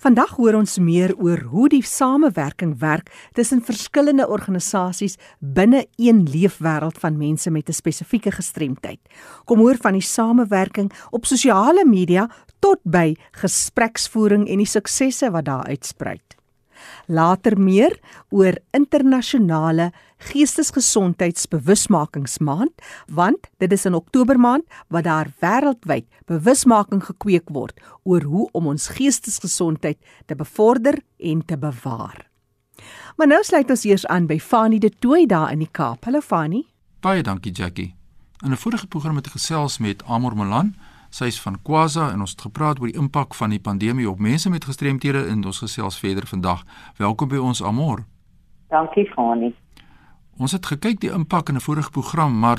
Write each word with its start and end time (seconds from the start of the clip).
Vandag 0.00 0.30
hoor 0.38 0.56
ons 0.56 0.78
meer 0.80 1.12
oor 1.20 1.42
hoe 1.52 1.66
die 1.68 1.82
samewerking 1.84 2.70
werk 2.80 3.10
tussen 3.36 3.60
verskillende 3.60 4.24
organisasies 4.32 5.18
binne 5.44 5.82
een 6.00 6.22
leefwêreld 6.24 6.96
van 7.02 7.18
mense 7.20 7.50
met 7.50 7.68
'n 7.68 7.76
spesifieke 7.76 8.32
gestremdheid. 8.32 9.00
Kom 9.44 9.58
hoor 9.58 9.76
van 9.76 9.92
die 9.92 10.02
samewerking 10.02 10.90
op 11.10 11.26
sosiale 11.26 11.84
media 11.84 12.30
tot 12.60 12.80
by 12.84 13.14
gespreksvoering 13.32 14.48
en 14.48 14.56
die 14.56 14.66
suksesse 14.66 15.30
wat 15.30 15.44
daar 15.44 15.66
uitspruit. 15.66 16.36
Later 17.06 17.60
meer 17.60 17.98
oor 18.30 18.56
internasionale 18.70 19.92
geestesgesondheidsbewusmakingsmaand, 20.30 22.72
want 23.08 23.50
dit 23.58 23.72
is 23.72 23.84
in 23.88 23.94
Oktober 23.94 24.40
maand 24.40 24.64
wat 24.88 25.04
daar 25.04 25.28
wêreldwyd 25.40 26.06
bewusmaking 26.26 27.04
gekweek 27.04 27.48
word 27.48 27.80
oor 28.02 28.22
hoe 28.22 28.48
om 28.52 28.66
ons 28.66 28.88
geestesgesondheid 28.96 29.98
te 30.26 30.34
bevorder 30.34 30.98
en 31.18 31.44
te 31.44 31.58
bewaar. 31.58 32.28
Maar 33.16 33.26
nou 33.26 33.44
sluit 33.44 33.70
ons 33.70 33.84
eers 33.84 34.06
aan 34.06 34.26
by 34.26 34.38
Fanie 34.38 34.80
de 34.80 34.90
Tooi 34.90 35.26
daar 35.26 35.52
in 35.52 35.58
die 35.58 35.70
Kaap. 35.70 36.04
Hallo 36.04 36.20
Fanie. 36.20 36.66
Baie 37.00 37.22
dankie 37.22 37.52
Jackie. 37.52 37.94
In 38.44 38.50
'n 38.50 38.56
vorige 38.56 38.86
program 38.86 39.16
het 39.16 39.26
ek 39.26 39.32
gesels 39.32 39.78
met 39.78 40.04
Amor 40.04 40.36
Malan 40.36 40.74
Sy 41.10 41.26
is 41.26 41.40
van 41.42 41.56
Kwasa 41.66 42.12
en 42.12 42.20
ons 42.22 42.30
het 42.30 42.42
gepraat 42.46 42.78
oor 42.78 42.86
die 42.86 42.98
impak 42.98 43.34
van 43.34 43.50
die 43.50 43.58
pandemie 43.58 44.06
op 44.06 44.20
mense 44.22 44.50
met 44.50 44.64
gestremthede 44.64 45.24
en 45.32 45.42
ons 45.44 45.58
gesels 45.58 45.98
verder 45.98 46.26
vandag. 46.30 46.62
Welkom 47.02 47.32
by 47.32 47.40
ons 47.42 47.62
Amor. 47.66 48.04
Dankie 48.70 49.08
Fani. 49.10 49.50
Ons 50.40 50.56
het 50.56 50.66
gekyk 50.66 51.00
die 51.00 51.12
impak 51.12 51.48
in 51.48 51.56
'n 51.56 51.60
vorige 51.60 51.90
program, 51.90 52.38
maar 52.38 52.58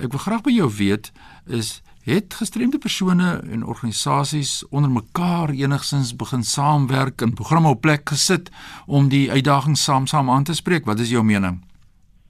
ek 0.00 0.10
wil 0.10 0.24
graag 0.26 0.42
by 0.42 0.50
jou 0.50 0.70
weet 0.78 1.12
is 1.46 1.82
het 2.04 2.34
gestremde 2.34 2.78
persone 2.78 3.42
en 3.52 3.66
organisasies 3.66 4.64
onder 4.70 4.90
mekaar 4.90 5.48
enigsins 5.50 6.16
begin 6.16 6.42
saamwerk 6.42 7.20
en 7.20 7.34
programme 7.34 7.68
op 7.68 7.80
plek 7.80 8.08
gesit 8.08 8.50
om 8.86 9.08
die 9.08 9.30
uitdagings 9.30 9.84
saam-saam 9.84 10.30
aan 10.30 10.44
te 10.44 10.54
spreek? 10.54 10.84
Wat 10.84 10.98
is 10.98 11.10
jou 11.10 11.24
mening? 11.24 11.60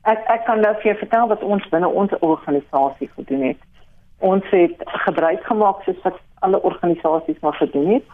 Ek 0.02 0.18
ek 0.26 0.44
kan 0.44 0.60
nou 0.60 0.74
vir 0.74 0.84
jou 0.92 0.98
vertel 0.98 1.28
wat 1.28 1.42
ons 1.42 1.68
binne 1.68 1.88
ons 1.88 2.12
organisasie 2.20 3.10
gedoen 3.14 3.42
het 3.42 3.60
ons 4.18 4.44
het 4.50 4.82
gebruik 5.06 5.44
gemaak 5.46 5.82
soos 5.82 5.98
wat 6.02 6.18
alle 6.44 6.62
organisasies 6.62 7.38
maar 7.40 7.54
gedoen 7.54 7.92
het 7.92 8.06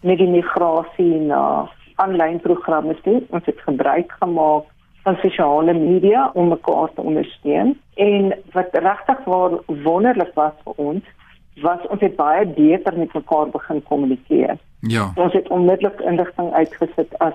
met 0.00 0.18
die 0.18 0.30
migrasie 0.30 1.20
na 1.20 1.68
aanlyn 2.00 2.40
programme 2.40 2.94
toe. 3.04 3.20
Ons 3.28 3.44
het 3.44 3.58
gebruik 3.66 4.12
gemaak 4.22 4.64
van 5.02 5.16
sosiale 5.16 5.72
media 5.72 6.30
om 6.34 6.48
mekaar 6.48 6.92
te 6.94 7.00
ondersteun 7.00 7.80
en 7.94 8.34
wat 8.52 8.68
regtig 8.72 9.24
waar 9.24 9.50
wonderlik 9.66 10.34
was 10.34 10.52
vir 10.64 10.72
ons 10.76 11.04
was 11.60 11.86
ons 11.88 12.00
het 12.00 12.16
baie 12.16 12.46
beter 12.46 12.98
met 12.98 13.12
mekaar 13.12 13.48
begin 13.52 13.82
kommunikeer. 13.82 14.56
Ja. 14.80 15.10
Ons 15.14 15.32
het 15.32 15.48
onmiddellik 15.48 16.00
inligting 16.00 16.52
uitgesit 16.52 17.18
as 17.18 17.34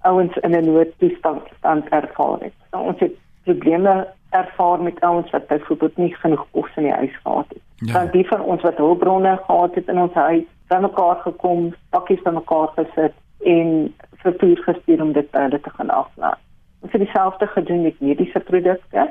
ouens 0.00 0.36
in 0.36 0.50
'n 0.50 0.64
noodtoestand 0.64 1.42
stand 1.56 1.88
ervaar 1.88 2.38
het. 2.40 2.52
Nou, 2.70 2.86
ons 2.86 3.00
het 3.00 3.12
probleme 3.44 4.08
ervaar 4.30 4.82
met 4.82 5.00
ouens 5.00 5.30
wat 5.30 5.46
byvoorbeeld 5.46 5.96
nie 5.96 6.14
genoeg 6.14 6.46
kos 6.50 6.76
in 6.76 6.82
die 6.82 6.92
huis 6.92 7.16
gehad 7.22 7.46
het. 7.48 7.62
Ja. 7.76 7.92
Dan 7.92 8.08
die 8.12 8.28
van 8.28 8.40
ons 8.40 8.62
wat 8.62 8.76
hulpbronne 8.76 9.40
gehad 9.46 9.74
het 9.74 9.88
in 9.88 9.98
ons 9.98 10.12
huis, 10.12 10.44
dan 10.66 10.80
mekaar 10.80 11.16
gekom, 11.16 11.74
pakkies 11.90 12.22
by 12.22 12.30
mekaar 12.30 12.68
gesit 12.76 13.12
en 13.44 13.94
vervoer 14.12 14.56
gestuur 14.56 15.02
om 15.02 15.12
dit 15.12 15.30
by 15.30 15.38
hulle 15.38 15.60
te 15.60 15.70
gaan 15.70 15.90
aflaai. 15.90 16.38
Ons 16.82 16.92
het 16.92 17.00
dieselfde 17.00 17.46
gedoen 17.46 17.82
met 17.82 18.00
mediese 18.00 18.40
produkte 18.40 19.08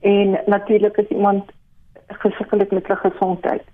en 0.00 0.38
natuurlik 0.46 0.98
as 0.98 1.12
iemand 1.12 1.52
gesukkel 2.08 2.58
het 2.58 2.70
met 2.70 2.86
sy 2.88 2.96
gesondheid, 3.02 3.64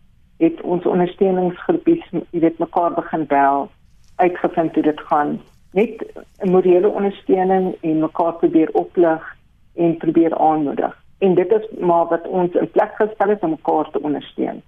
het 0.43 0.61
ons 0.61 0.87
ondersteuningsgroepies, 0.87 2.05
jy 2.31 2.41
weet 2.43 2.59
mekaar 2.59 2.95
begin 2.95 3.27
bel, 3.31 3.71
uitgevind 4.17 4.75
hoe 4.75 4.83
dit 4.83 5.01
gaan 5.11 5.39
net 5.77 6.05
morele 6.43 6.89
ondersteuning 6.89 7.75
en 7.81 7.99
mekaar 7.99 8.33
probeer 8.41 8.71
oplig 8.73 9.37
en 9.75 9.97
probeer 9.97 10.39
aanmoedig. 10.39 10.95
En 11.19 11.35
dit 11.35 11.51
is 11.53 11.67
maar 11.81 12.06
wat 12.12 12.29
ons 12.29 12.53
in 12.53 12.71
plek 12.71 12.93
gestel 12.97 13.29
het 13.29 13.43
om 13.43 13.51
mekaar 13.51 13.91
te 13.91 14.03
ondersteun. 14.03 14.62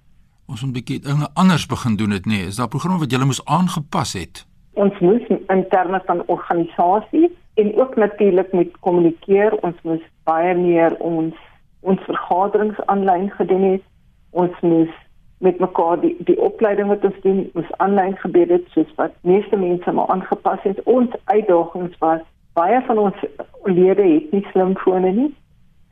Ons 0.45 0.61
moet 0.61 0.69
'n 0.69 0.73
bietjie 0.73 0.99
dinge 0.99 1.27
anders 1.33 1.65
begin 1.65 1.95
doen 1.95 2.09
dit. 2.09 2.25
Nee. 2.25 2.45
Is 2.45 2.55
daar 2.55 2.67
programme 2.67 2.99
wat 2.99 3.11
julle 3.11 3.25
moes 3.25 3.45
aangepas 3.45 4.13
het? 4.13 4.45
Ons 4.73 4.99
moes 4.99 5.27
in 5.27 5.65
terme 5.69 6.01
van 6.05 6.23
organisasie 6.25 7.37
en 7.59 7.79
ook 7.79 7.95
natuurlik 7.95 8.51
met 8.51 8.79
kommunikeer, 8.79 9.57
ons 9.61 9.75
moes 9.81 10.03
baie 10.23 10.55
meer 10.55 10.95
ons 10.97 11.35
ons 11.79 12.01
vergaderings 12.07 12.79
aanlyn 12.91 13.29
gedoen 13.31 13.63
het. 13.71 13.83
Ons 14.29 14.59
moes 14.61 14.95
met 15.39 15.59
mekaar 15.59 15.99
die 15.99 16.15
die 16.27 16.39
opleiding 16.39 16.87
wat 16.91 17.05
ons 17.07 17.19
doen, 17.23 17.45
moes 17.53 17.75
aanlyn 17.83 18.17
gebeur 18.23 18.51
het 18.55 18.65
soos 18.75 18.95
wat 18.95 19.15
meeste 19.21 19.59
mense 19.59 19.91
maar 19.91 20.11
aangepas 20.15 20.63
het. 20.67 20.81
Ons 20.83 21.15
uitdagings 21.23 21.99
was 22.03 22.23
baie 22.59 22.81
van 22.87 22.97
ons 23.05 23.27
lede 23.63 24.07
het 24.07 24.31
nie 24.35 24.45
slimfone 24.51 25.11
nie. 25.21 25.29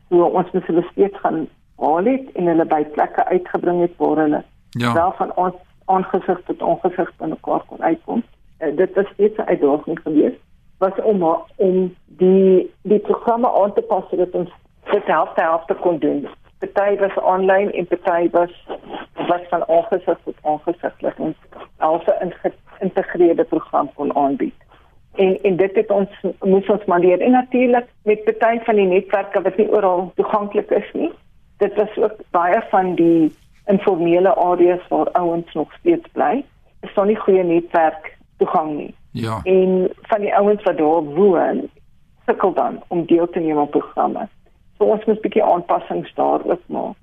So 0.10 0.28
ons 0.28 0.52
moet 0.56 0.68
hulle 0.72 0.88
steeds 0.92 1.24
gaan 1.24 1.46
haal 1.84 2.12
het 2.12 2.32
en 2.40 2.52
hulle 2.52 2.66
by 2.66 2.84
plekke 2.96 3.26
uitgebring 3.32 3.84
het 3.86 3.96
waar 4.04 4.24
hulle 4.24 4.44
ja. 4.70 4.94
wel 4.94 5.14
van 5.20 5.32
ons 5.36 5.64
aangesig 5.86 6.42
tot 6.48 6.62
ongesig 6.62 7.12
in 7.20 7.36
mekaar 7.36 7.64
kon 7.68 7.84
uitkom. 7.84 8.24
Uh, 8.60 8.76
dit 8.76 8.96
was 8.96 9.08
steeds 9.14 9.38
'n 9.38 9.50
uitdaging 9.52 10.00
geweest 10.04 10.47
was 10.78 11.02
om 11.04 11.24
om 11.56 11.96
die 12.06 12.72
die 12.82 13.00
programme 13.00 13.52
aan 13.62 13.74
te 13.74 13.82
pas 13.82 14.04
sodat 14.10 14.32
ons 14.32 14.52
dit 14.92 15.06
helfte 15.06 15.42
helfte 15.42 15.74
kon 15.74 15.98
doen. 16.00 16.28
Party 16.60 16.98
was 16.98 17.18
aanlyn 17.18 17.72
en 17.72 17.88
party 17.88 18.30
was 18.32 18.54
was 19.28 19.42
van 19.50 19.66
ongesig 19.68 20.18
tot 20.24 20.36
ongesig 20.42 20.94
dat 21.00 21.14
ons 21.18 21.36
alse 21.78 22.16
'n 22.22 22.34
geïntegreerde 22.42 23.44
program 23.44 23.90
kon 23.94 24.16
aanbied. 24.16 24.56
En 25.16 25.42
en 25.42 25.56
dit 25.56 25.76
het 25.76 25.92
ons 25.92 26.10
moes 26.40 26.70
ons 26.70 26.86
maar 26.86 27.00
leer. 27.00 27.22
En 27.22 27.32
natuurlik 27.32 27.86
met 28.04 28.38
baie 28.40 28.60
van 28.64 28.76
die 28.76 28.86
netwerke 28.86 29.42
wat 29.42 29.58
nie 29.58 29.72
oral 29.72 30.12
toeganklik 30.16 30.70
is 30.70 30.92
nie 30.94 31.12
dit 31.58 31.76
was 31.76 31.98
ook 31.98 32.16
baie 32.30 32.62
van 32.70 32.96
die 32.96 33.34
informele 33.66 34.36
areas 34.36 34.88
waar 34.88 35.12
ouens 35.12 35.54
nog 35.54 35.74
steeds 35.80 36.08
bly 36.12 36.46
is 36.82 36.94
daar 36.94 37.06
nie 37.06 37.20
goeie 37.20 37.44
netwerk 37.44 38.18
toegang 38.38 38.76
nie 38.78 38.94
ja. 39.20 39.40
En 39.44 39.90
van 40.02 40.22
die 40.22 40.36
ouens 40.36 40.64
wat 40.64 40.78
daar 40.78 41.04
woon 41.04 41.70
sukkel 42.26 42.54
dan 42.54 42.84
om 42.88 43.06
deel 43.06 43.30
te 43.30 43.40
neem 43.40 43.58
aan 43.58 43.70
programme. 43.70 44.28
So 44.78 44.84
ons 44.84 45.06
moet 45.06 45.18
'n 45.18 45.22
bietjie 45.22 45.44
aanpassings 45.44 46.14
daar 46.14 46.46
ook 46.46 46.62
maak. 46.66 46.98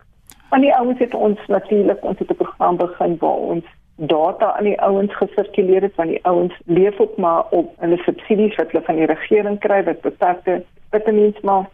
Van 0.48 0.60
die 0.60 0.74
ouens 0.74 0.98
het 0.98 1.14
ons 1.14 1.38
natuurlik 1.46 2.04
ons 2.04 2.18
het 2.18 2.30
'n 2.30 2.34
program 2.34 2.76
begin 2.76 3.16
waar 3.18 3.40
ons 3.54 3.64
data 3.96 4.56
aan 4.56 4.64
die 4.64 4.80
ouens 4.80 5.16
gesirkuleer 5.16 5.82
het 5.82 5.94
want 5.94 6.08
die 6.08 6.24
ouens 6.24 6.54
leef 6.64 7.00
ook 7.00 7.16
maar 7.16 7.44
op 7.50 7.74
hulle 7.78 7.96
subsidies 7.96 8.54
wat 8.54 8.70
hulle 8.70 8.84
van 8.84 8.94
die 8.94 9.06
regering 9.06 9.58
kry 9.58 9.84
wat 9.84 10.00
beperkte 10.00 10.64
vitamins 10.90 11.40
maar 11.40 11.68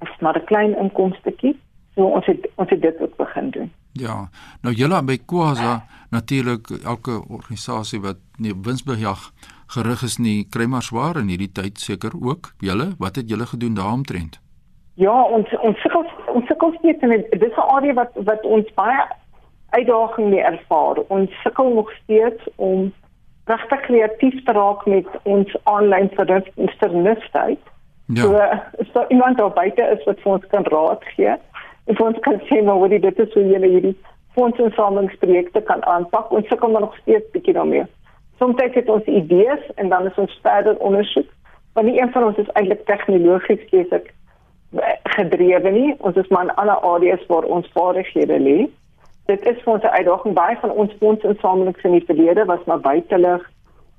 is 0.00 0.20
maar 0.20 0.36
'n 0.36 0.44
klein 0.44 0.76
inkomstetjie 0.78 1.56
so 1.94 2.04
ons 2.04 2.26
het 2.26 2.48
ons 2.54 2.70
het 2.70 2.82
dit 2.82 3.00
ook 3.00 3.16
begin 3.16 3.50
doen. 3.50 3.72
Ja. 3.92 4.28
Nou 4.60 4.74
julle 4.74 5.02
by 5.02 5.18
Kwasa 5.26 5.84
natuurlik 6.10 6.70
elke 6.84 7.22
organisasie 7.28 8.00
wat 8.00 8.16
nie 8.36 8.54
winsbejag 8.62 9.32
gerig 9.66 10.02
is 10.02 10.18
nie 10.18 10.46
kry 10.50 10.66
maar 10.66 10.82
swaar 10.82 11.16
in 11.16 11.28
hierdie 11.28 11.52
tyd 11.52 11.78
seker 11.78 12.12
ook 12.20 12.54
julle 12.60 12.94
wat 12.98 13.16
het 13.16 13.28
julle 13.28 13.46
gedoen 13.46 13.74
daaromtrent 13.74 14.40
ja 14.94 15.22
ons 15.22 15.48
ons 15.60 15.78
sukkel 15.84 16.04
ons 16.34 16.46
sukkel 16.46 16.74
steeds 16.78 17.02
en 17.02 17.10
dit 17.10 17.42
is 17.42 17.56
'n 17.56 17.70
area 17.76 17.94
wat 17.94 18.12
wat 18.14 18.44
ons 18.44 18.74
baie 18.74 19.06
uitdaging 19.70 20.30
mee 20.30 20.40
ervaar. 20.42 20.96
Ons 21.08 21.30
sukkel 21.42 21.74
nog 21.74 21.92
steeds 22.02 22.48
om 22.56 22.92
regtig 23.44 23.80
kreatief 23.80 24.44
te 24.44 24.52
raak 24.52 24.86
met 24.86 25.06
ons 25.22 25.56
aanlyn 25.62 26.10
vernuftheid. 26.80 27.58
Ja. 28.06 28.22
So 28.22 28.34
as 28.82 28.92
daar 28.92 29.10
iemand 29.10 29.38
daar 29.38 29.52
buite 29.52 29.82
is 29.82 30.04
wat 30.04 30.20
vir 30.22 30.32
ons 30.32 30.46
kan 30.50 30.64
raad 30.64 31.04
gee, 31.14 31.34
en 31.86 31.98
vir 31.98 32.06
ons 32.06 32.18
kan 32.26 32.40
sê 32.50 32.62
maar 32.64 32.74
hoe 32.82 32.88
dit 32.98 33.18
is 33.24 33.34
hoe 33.34 33.46
jy 33.46 33.60
hierdie 33.62 33.96
fondsinsamelingsprojekte 34.38 35.62
kan 35.70 35.84
aanpak. 35.84 36.30
Ons 36.30 36.48
sukkel 36.48 36.74
nog 36.74 36.96
steeds 37.02 37.30
bietjie 37.32 37.54
daarmee. 37.54 37.86
Soms 38.38 38.62
het 38.62 38.88
ons 38.88 39.04
idees 39.04 39.62
en 39.74 39.88
dan 39.88 40.06
is 40.06 40.16
ons 40.16 40.38
verder 40.42 40.76
ondersoek. 40.78 41.28
Want 41.72 41.86
nie 41.86 42.00
een 42.00 42.12
van 42.12 42.24
ons 42.24 42.36
is 42.36 42.52
eintlik 42.52 42.84
tegnologies 42.86 43.68
besig 43.70 44.02
gedrewe 45.04 45.70
nie. 45.70 45.94
Ons 45.98 46.16
is 46.16 46.28
maar 46.28 46.42
in 46.44 46.54
alle 46.54 46.80
areas 46.80 47.26
waar 47.26 47.44
ons 47.44 47.70
vaardighede 47.72 48.38
lê 48.40 48.58
dit 49.26 49.46
is 49.46 49.62
vir 49.62 49.72
ons 49.72 49.82
'n 49.82 49.96
uitdaging 49.98 50.34
baie 50.34 50.56
van 50.56 50.70
ons 50.70 50.92
fondsinsamelings 51.00 51.82
in 51.82 51.92
die 51.92 52.04
verlede 52.08 52.44
was 52.44 52.64
maar 52.64 52.80
buitelig 52.80 53.50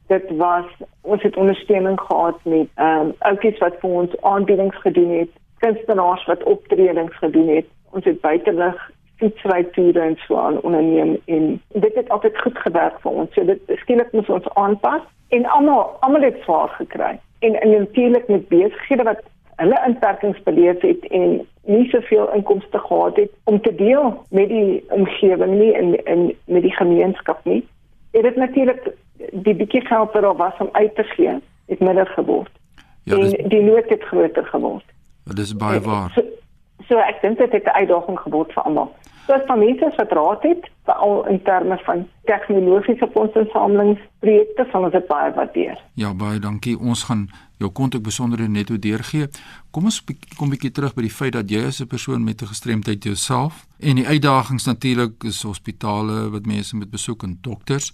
dit 0.08 0.30
was 0.38 0.66
ons 1.02 1.22
het 1.24 1.38
ondersteuning 1.38 2.00
gehad 2.02 2.38
met 2.44 2.68
ehm 2.76 3.00
um, 3.00 3.14
ouppies 3.20 3.58
wat 3.58 3.80
vir 3.80 3.90
ons 3.90 4.22
aanbiedings 4.22 4.78
gedoen 4.86 5.12
het 5.20 5.32
kunstenaars 5.60 6.26
wat 6.26 6.44
optredings 6.44 7.18
gedoen 7.18 7.48
het 7.56 7.68
ons 7.92 8.06
het 8.06 8.22
buitelig 8.22 8.92
fietsrytoere 9.18 10.02
en 10.02 10.18
so 10.26 10.38
aan 10.38 10.62
onderneem 10.62 11.18
en 11.26 11.62
dit 11.74 11.96
het 11.96 12.10
altyd 12.10 12.42
goed 12.42 12.58
gewerk 12.58 13.00
vir 13.02 13.12
ons 13.12 13.34
so 13.34 13.46
dit 13.46 13.78
skielik 13.84 14.12
moet 14.12 14.30
ons 14.30 14.50
aanpas 14.54 15.02
en 15.30 15.46
almal 15.46 15.96
almal 16.00 16.28
het 16.30 16.38
swaar 16.44 16.70
gekry 16.78 17.16
en, 17.40 17.62
en 17.62 17.70
natuurlik 17.70 18.28
met 18.28 18.48
besighede 18.48 19.04
wat 19.04 19.26
hulle 19.58 19.84
inperkings 19.86 20.44
beleef 20.44 20.82
het 20.82 21.08
en 21.08 21.42
nie 21.66 21.90
soveel 21.90 22.34
inkomste 22.34 22.80
gehad 22.80 23.16
het 23.16 23.32
om 23.44 23.62
te 23.62 23.76
deel 23.76 24.24
met 24.30 24.50
die 24.50 24.84
omgewing 24.90 25.58
nie 25.60 25.74
en 25.74 26.04
en 26.06 26.32
met 26.46 26.62
die 26.62 26.76
gemeenskap 26.76 27.46
nie. 27.46 27.68
Het 28.12 28.24
dit 28.24 28.36
natuurlik 28.36 28.92
die 29.32 29.56
bietjie 29.56 29.82
geld 29.86 30.12
wat 30.12 30.22
daar 30.22 30.36
was 30.36 30.58
om 30.58 30.70
uit 30.72 30.96
te 30.96 31.04
gee, 31.04 31.40
het 31.66 31.80
minder 31.80 32.08
geword. 32.08 32.52
Ja, 33.04 33.16
en 33.16 33.22
dis 33.22 33.34
die 33.48 33.62
nood 33.62 33.90
het 33.90 34.04
groter 34.04 34.46
geword. 34.46 34.86
dis 35.24 35.56
baie 35.56 35.80
waar. 35.80 36.12
So, 36.16 36.24
so 36.88 36.98
ek 36.98 37.22
dink 37.22 37.38
dit 37.38 37.52
het 37.52 37.66
'n 37.66 37.80
uitdaging 37.82 38.20
geword 38.20 38.54
vir 38.54 38.64
almal. 38.64 38.96
So 39.28 39.34
as 39.34 39.42
van 39.46 39.60
mense 39.60 39.92
wat 39.96 40.12
raad 40.12 40.44
het, 40.44 40.70
veral 40.84 41.26
in 41.28 41.42
terme 41.44 41.78
van 41.84 42.08
tegnologiese 42.24 43.10
fondsinsamelingsprojekte, 43.12 44.66
sal 44.72 44.84
ons 44.88 44.94
dit 44.96 45.08
baie 45.08 45.34
waardeer. 45.36 45.82
Ja, 46.00 46.14
baie 46.14 46.40
dankie. 46.40 46.78
Ons 46.80 47.04
gaan 47.04 47.26
jou 47.60 47.72
kontak 47.72 48.06
besonderhede 48.06 48.52
net 48.52 48.70
hoe 48.70 48.80
deurgee. 48.80 49.28
Kom 49.72 49.90
ons 49.92 50.00
kom 50.38 50.50
bietjie 50.50 50.72
terug 50.72 50.96
by 50.96 51.02
die 51.02 51.12
feit 51.12 51.36
dat 51.36 51.52
jy 51.52 51.66
as 51.68 51.82
'n 51.82 51.88
persoon 51.88 52.24
met 52.24 52.42
'n 52.42 52.54
gestremdheid 52.54 53.04
jouself 53.04 53.68
en 53.80 53.96
die 53.96 54.08
uitdagings 54.08 54.66
natuurlik 54.66 55.24
is 55.24 55.44
hospitale 55.44 56.30
wat 56.30 56.46
mense 56.46 56.76
moet 56.76 56.92
besoek 56.92 57.24
en 57.24 57.38
dokters. 57.42 57.94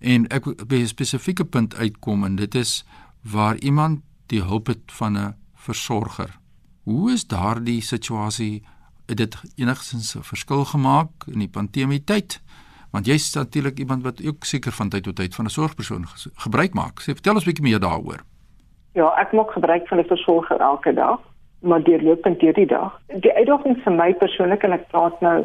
En 0.00 0.28
ek 0.28 0.44
wil 0.44 0.54
by 0.66 0.80
'n 0.80 0.86
spesifieke 0.86 1.44
punt 1.44 1.76
uitkom 1.76 2.24
en 2.24 2.36
dit 2.36 2.54
is 2.54 2.84
waar 3.22 3.56
iemand 3.56 4.00
die 4.26 4.42
hulp 4.42 4.66
het 4.66 4.84
van 4.86 5.18
'n 5.18 5.34
versorger. 5.54 6.38
Hoe 6.84 7.12
is 7.12 7.26
daardie 7.26 7.82
situasie 7.82 8.62
het 9.06 9.16
dit 9.16 9.36
enigstens 9.56 10.16
'n 10.16 10.22
verskil 10.22 10.64
gemaak 10.64 11.10
in 11.26 11.38
die 11.38 11.48
pandemie 11.48 12.04
tyd? 12.04 12.40
Want 12.90 13.06
jy's 13.06 13.34
natuurlik 13.34 13.78
iemand 13.78 14.02
wat 14.02 14.26
ook 14.26 14.44
seker 14.44 14.72
van 14.72 14.88
tyd 14.88 15.02
tot 15.02 15.16
tyd 15.16 15.34
van 15.34 15.44
'n 15.44 15.48
sorgpersoon 15.48 16.04
gebruik 16.34 16.74
maak. 16.74 17.00
Sê 17.00 17.14
vertel 17.14 17.34
ons 17.34 17.42
'n 17.42 17.46
bietjie 17.46 17.68
meer 17.68 17.80
daaroor. 17.80 18.20
Ja, 18.92 19.14
ek 19.20 19.32
maak 19.32 19.50
gebruik 19.50 19.88
van 19.88 19.98
'n 19.98 20.04
versorger 20.04 20.60
elke 20.60 20.92
dag, 20.94 21.20
maar 21.60 21.82
deurlopend 21.82 22.40
deur 22.40 22.52
die 22.52 22.66
dag. 22.66 23.00
Die 23.06 23.32
uitdaging 23.32 23.82
vir 23.82 23.92
my 23.92 24.14
persoonlik 24.14 24.62
en 24.62 24.72
ek 24.72 24.88
praat 24.88 25.20
nou 25.20 25.44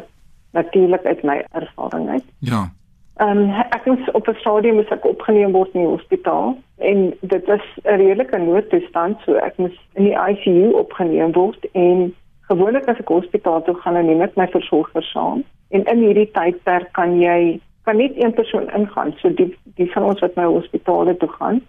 natuurlik 0.52 1.04
uit 1.04 1.22
my 1.22 1.44
ervaring 1.52 2.08
uit. 2.08 2.24
Ja. 2.38 2.72
Ehm 3.16 3.38
um, 3.38 3.50
ek 3.50 3.86
moes 3.86 4.10
op 4.12 4.28
'n 4.28 4.34
stadium 4.40 4.74
moes 4.76 4.90
ek 4.92 5.04
opgeneem 5.04 5.52
word 5.52 5.74
in 5.74 5.80
die 5.80 5.88
hospitaal 5.88 6.56
en 6.78 7.14
dit 7.20 7.46
was 7.46 7.64
'n 7.84 7.96
redelike 7.96 8.38
noodtoestand 8.38 9.20
so 9.24 9.34
ek 9.34 9.56
moes 9.56 9.76
in 9.94 10.04
die 10.04 10.18
ICU 10.30 10.72
opgeneem 10.78 11.32
word 11.32 11.66
en 11.72 12.14
gewoonlik 12.48 12.88
as 12.88 12.98
ek 12.98 13.08
hospitaal 13.08 13.62
toe 13.62 13.74
gaan 13.74 13.94
dan 13.94 14.06
neem 14.06 14.20
ek 14.20 14.36
my 14.36 14.46
versorger 14.46 15.02
saam 15.02 15.44
en 15.70 15.84
in 15.84 16.02
hierdie 16.02 16.30
tydperk 16.32 16.92
kan 16.92 17.20
jy 17.20 17.60
kan 17.84 17.96
net 17.96 18.12
een 18.16 18.32
persoon 18.32 18.68
ingaan 18.70 19.14
so 19.22 19.28
die 19.30 19.56
die 19.76 19.92
van 19.92 20.02
ons 20.02 20.20
wat 20.20 20.34
na 20.34 20.46
hospitale 20.46 21.16
toe 21.16 21.32
gaan 21.38 21.62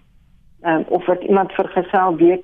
um, 0.66 0.84
of 0.88 1.06
wat 1.06 1.24
iemand 1.24 1.52
vergesel 1.52 2.16
weet 2.16 2.44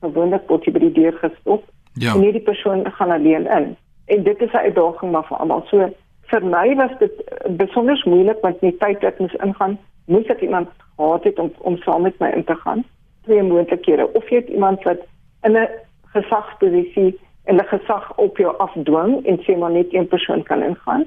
gewoonlik 0.00 0.48
word 0.48 0.64
jy 0.64 0.72
by 0.72 0.78
die 0.78 0.92
deur 0.92 1.12
gestop 1.12 1.64
Ja. 1.98 2.14
en 2.14 2.20
hierdie 2.20 2.42
persoon 2.42 2.92
gaan 2.92 3.10
alleen 3.10 3.46
in. 3.46 3.76
En 4.04 4.22
dit 4.22 4.40
is 4.40 4.52
'n 4.52 4.56
uitdaging 4.56 5.12
maar 5.12 5.24
vir 5.24 5.36
almal. 5.36 5.64
So 5.66 5.92
vir 6.30 6.44
my 6.44 6.74
was 6.74 6.94
dit 6.98 7.24
eh, 7.24 7.50
besonder 7.50 8.02
moeilik 8.04 8.40
want 8.42 8.60
die 8.60 8.76
tyd 8.82 9.00
dat 9.00 9.14
ek 9.14 9.22
moes 9.24 9.36
ingaan, 9.44 9.78
moes 10.10 10.30
ek 10.32 10.42
iemand 10.46 10.70
gehad 10.96 11.24
het 11.24 11.38
om 11.38 11.52
om 11.58 11.76
saam 11.84 12.06
met 12.06 12.18
my 12.22 12.30
in 12.34 12.44
te 12.44 12.56
gaan. 12.62 12.84
Twee 13.26 13.42
moontlikhede. 13.42 14.08
Of 14.12 14.28
jy 14.30 14.42
het 14.42 14.52
iemand 14.54 14.82
wat 14.88 15.02
in 15.42 15.56
'n 15.56 15.68
gesagsposisie 16.14 17.18
en 17.44 17.56
'n 17.56 17.68
gesag 17.72 18.16
op 18.16 18.36
jou 18.36 18.56
afdwing 18.56 19.26
en 19.26 19.38
sê 19.44 19.58
maar 19.58 19.70
net 19.70 19.94
een 19.94 20.08
persoon 20.08 20.42
kan 20.42 20.62
ingaan. 20.62 21.06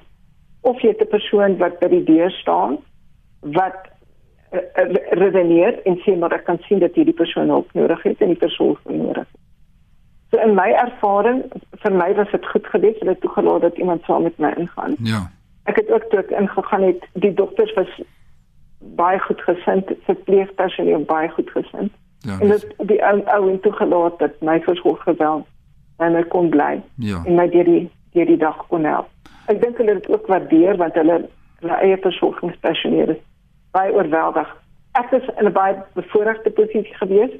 Of 0.61 0.81
jy 0.81 0.89
het 0.89 1.01
'n 1.01 1.15
persoon 1.15 1.57
wat 1.57 1.79
by 1.79 1.87
die 1.87 2.03
deur 2.03 2.31
staan 2.31 2.77
wat 3.41 3.79
eh, 4.51 4.59
eh, 4.73 5.11
redeneer 5.11 5.81
en 5.83 5.97
sê 5.97 6.17
maar 6.17 6.31
ek 6.31 6.43
kan 6.43 6.57
sien 6.59 6.79
dat 6.79 6.95
hierdie 6.95 7.13
persoon 7.13 7.47
hulp 7.47 7.73
nodig 7.73 8.03
het 8.03 8.21
en 8.21 8.27
die 8.27 8.43
persoon 8.45 8.77
nodig 8.83 9.27
het. 9.31 9.48
So 10.31 10.37
in 10.37 10.53
my 10.55 10.69
ervaring, 10.85 11.43
vir 11.81 11.91
my 11.91 12.13
was 12.15 12.31
dit 12.31 12.45
goed 12.47 12.67
geweest, 12.67 12.99
hulle 12.99 13.11
het 13.11 13.21
toegelaat 13.21 13.61
dat 13.61 13.77
iemand 13.77 14.03
saam 14.03 14.23
met 14.23 14.37
my 14.37 14.53
ingaan. 14.57 14.95
Ja. 15.03 15.31
Ek 15.63 15.75
het 15.75 15.91
ook 15.91 16.03
toe 16.09 16.19
ek 16.19 16.29
ingegaan 16.29 16.83
het, 16.83 17.07
die 17.13 17.33
dokters 17.33 17.73
was 17.73 18.01
baie 18.79 19.19
goed 19.19 19.41
gesind, 19.41 19.91
verpleegpersoneel 20.05 21.03
baie 21.05 21.29
goed 21.29 21.49
gesind. 21.49 21.91
Ja. 22.19 22.39
En 22.39 22.47
dit 22.47 22.67
die 22.77 23.05
ou 23.05 23.21
ou 23.25 23.49
en 23.49 23.59
toegelaat 23.59 24.19
dat 24.19 24.41
my 24.41 24.59
versorger 24.61 25.15
wel 25.17 25.45
by 25.97 26.09
my 26.13 26.23
kon 26.23 26.49
bly 26.49 26.81
Ja. 26.95 27.21
en 27.25 27.35
my 27.35 27.49
deur 27.49 27.63
die 27.63 27.89
deur 28.13 28.25
die 28.25 28.37
dag 28.37 28.67
kon 28.67 28.83
help. 28.83 29.07
Ek 29.47 29.61
dink 29.61 29.77
hulle 29.77 29.93
het 29.93 30.05
dit 30.05 30.15
ook 30.15 30.27
waardeer 30.27 30.77
want 30.77 30.93
hulle 30.93 31.19
hulle 31.59 31.77
eie 31.83 31.97
versorgingspersoneel 31.97 33.15
is 33.15 33.21
baie 33.71 33.93
oorweldig. 33.93 34.49
Ek 34.91 35.11
was 35.11 35.25
in 35.37 35.45
'n 35.45 35.51
baie 35.53 35.75
bevoordeelde 35.93 36.49
posisie 36.49 36.95
geweest. 36.95 37.39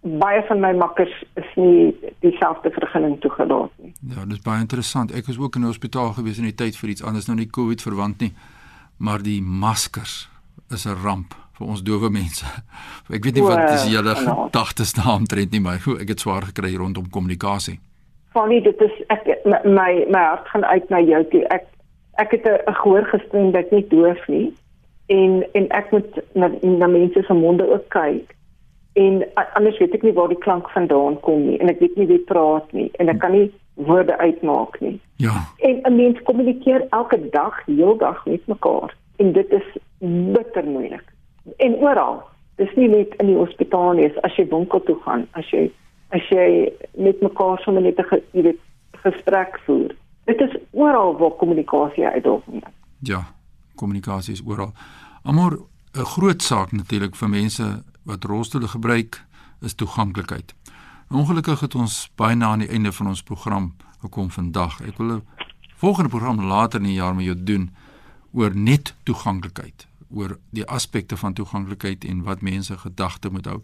Baie 0.00 0.42
van 0.48 0.60
my 0.60 0.72
makkers 0.72 1.24
is 1.34 1.48
nie 1.56 1.94
dieselfde 2.24 2.70
vergunning 2.70 3.18
toegelaat 3.20 3.70
nie. 3.76 3.92
Ja, 4.14 4.24
dis 4.24 4.40
baie 4.40 4.60
interessant. 4.60 5.12
Ek 5.12 5.26
was 5.26 5.38
ook 5.38 5.56
in 5.56 5.62
'n 5.62 5.72
hospitaal 5.72 6.12
gewees 6.16 6.38
in 6.38 6.48
die 6.48 6.54
tyd 6.54 6.76
vir 6.76 6.88
iets 6.88 7.04
anders, 7.04 7.26
nou 7.26 7.36
nie 7.36 7.50
COVID 7.50 7.82
verwant 7.82 8.20
nie, 8.20 8.32
maar 8.96 9.22
die 9.22 9.42
maskers 9.42 10.28
is 10.70 10.86
'n 10.86 10.96
ramp 11.02 11.34
vir 11.58 11.66
ons 11.66 11.82
dowe 11.82 12.10
mense. 12.10 12.46
Ek 13.16 13.24
weet 13.24 13.34
nie 13.34 13.44
wat 13.44 13.70
is 13.70 13.84
julle 13.92 14.14
genade. 14.14 14.48
gedagtes 14.48 14.92
daaromtrent 14.92 15.50
nie, 15.50 15.60
maar 15.60 15.78
goed, 15.78 16.00
ek 16.00 16.08
het 16.08 16.20
swaar 16.20 16.42
gekry 16.42 16.76
rondom 16.76 17.10
kommunikasie. 17.10 17.78
Fanny, 18.32 18.60
dit 18.62 18.80
is 18.80 18.96
ek 19.10 19.26
my 19.44 20.06
my, 20.08 20.22
hart 20.22 20.48
gaan 20.48 20.64
uit 20.64 20.88
na 20.88 21.00
jou 21.00 21.22
toe. 21.30 21.44
Ek 21.50 21.66
ek 22.22 22.30
het 22.30 22.44
'n 22.46 22.60
'n 22.70 22.74
gehoorgestremdheid 22.82 23.70
nie 23.70 23.86
doof 23.88 24.28
nie. 24.28 24.52
En 25.08 25.44
en 25.52 25.68
ek 25.68 25.90
moet 25.90 26.20
na, 26.34 26.50
na 26.62 26.86
mense 26.86 27.22
se 27.22 27.34
monde 27.34 27.66
ook 27.72 27.88
kyk. 27.88 28.34
En 29.00 29.24
anders 29.54 29.78
weet 29.78 29.94
ek 29.96 30.02
nie 30.04 30.12
waar 30.16 30.28
die 30.28 30.42
klank 30.44 30.68
vandaan 30.76 31.20
kom 31.26 31.46
nie 31.46 31.58
en 31.62 31.72
ek 31.72 31.80
weet 31.80 31.96
nie 31.96 32.08
wie 32.10 32.22
praat 32.30 32.72
nie 32.76 32.88
en 33.02 33.08
ek 33.12 33.20
kan 33.22 33.32
nie 33.36 33.48
woorde 33.88 34.16
uitmaak 34.18 34.80
nie. 34.80 34.96
Ja. 35.16 35.36
En 35.68 35.80
'n 35.82 35.96
mens 35.96 36.22
kommunikeer 36.22 36.86
elke 36.90 37.20
dag, 37.30 37.62
heeldag 37.66 38.26
met 38.26 38.46
mekaar 38.46 38.96
en 39.16 39.32
dit 39.32 39.50
is 39.50 39.68
bitter 40.36 40.64
moeilik. 40.64 41.06
En 41.56 41.74
oral. 41.74 42.22
Dis 42.56 42.74
nie 42.76 42.88
net 42.88 43.14
in 43.16 43.26
die 43.26 43.36
hospitaal 43.36 43.92
nie, 43.92 44.12
as 44.20 44.36
jy 44.36 44.48
winkel 44.48 44.82
toe 44.82 44.96
gaan, 45.04 45.26
as 45.32 45.50
jy 45.50 45.70
as 46.10 46.28
jy 46.28 46.72
met 46.98 47.20
mekaar 47.22 47.58
sommer 47.58 47.82
net 47.82 47.98
'n 47.98 48.22
jy 48.32 48.42
weet 48.42 48.60
gesprek 48.92 49.60
voer. 49.64 49.94
Dit 50.24 50.40
is 50.40 50.56
oral 50.70 51.16
waar 51.18 51.30
kommunikasie 51.30 52.06
uitdaging 52.06 52.62
is. 52.66 52.74
Ja, 52.98 53.24
kommunikasie 53.74 54.32
is 54.32 54.42
oral. 54.46 54.72
Amor 55.22 55.52
'n 55.94 56.04
groot 56.04 56.42
saak 56.42 56.72
natuurlik 56.72 57.16
vir 57.16 57.28
mense 57.28 57.82
wat 58.02 58.24
rolstoele 58.24 58.68
gebruik 58.68 59.24
is 59.60 59.74
toeganklikheid. 59.74 60.54
Ongelukkig 61.10 61.60
het 61.60 61.74
ons 61.74 62.10
baie 62.14 62.36
na 62.36 62.52
aan 62.54 62.64
die 62.64 62.70
einde 62.70 62.92
van 62.92 63.06
ons 63.06 63.22
program 63.22 63.72
gekom 64.00 64.30
vandag. 64.30 64.80
Ek 64.80 64.96
wil 64.98 65.12
'n 65.12 65.22
volgende 65.76 66.08
program 66.08 66.40
later 66.40 66.80
in 66.80 66.86
die 66.86 66.94
jaar 66.94 67.14
met 67.14 67.24
jou 67.24 67.44
doen 67.44 67.70
oor 68.32 68.56
net 68.56 68.94
toeganklikheid, 69.02 69.86
oor 70.10 70.38
die 70.50 70.66
aspekte 70.66 71.16
van 71.16 71.32
toeganklikheid 71.32 72.04
en 72.04 72.22
wat 72.22 72.40
mense 72.40 72.78
gedagte 72.78 73.30
moet 73.30 73.44
hou. 73.44 73.60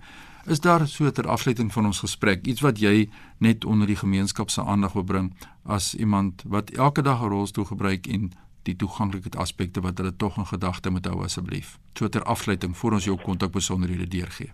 Is 0.47 0.60
daar 0.60 0.89
so 0.89 1.10
ter 1.10 1.29
afsluiting 1.29 1.72
van 1.72 1.87
ons 1.87 1.99
gesprek 1.99 2.46
iets 2.46 2.60
wat 2.60 2.79
jy 2.79 3.08
net 3.39 3.65
onder 3.65 3.87
die 3.87 3.96
gemeenskap 3.96 4.51
se 4.51 4.63
aandag 4.63 4.93
wil 4.93 5.03
bring 5.03 5.34
as 5.63 5.94
iemand 5.94 6.43
wat 6.46 6.70
elke 6.70 7.03
dag 7.03 7.22
'n 7.22 7.29
rolstoel 7.29 7.65
gebruik 7.65 8.06
en 8.06 8.32
die 8.67 8.77
toeganklikheid 8.77 9.37
aspekte 9.37 9.82
wat 9.85 9.99
hulle 9.99 10.17
tog 10.17 10.37
in 10.37 10.49
gedagte 10.51 10.91
moet 10.91 11.06
hou 11.06 11.23
asseblief. 11.25 11.77
So 11.99 12.08
ter 12.08 12.23
afsluiting 12.23 12.77
voor 12.77 12.99
ons 12.99 13.05
jou 13.05 13.17
kontak 13.23 13.53
besonderhede 13.53 14.08
deurgee. 14.08 14.53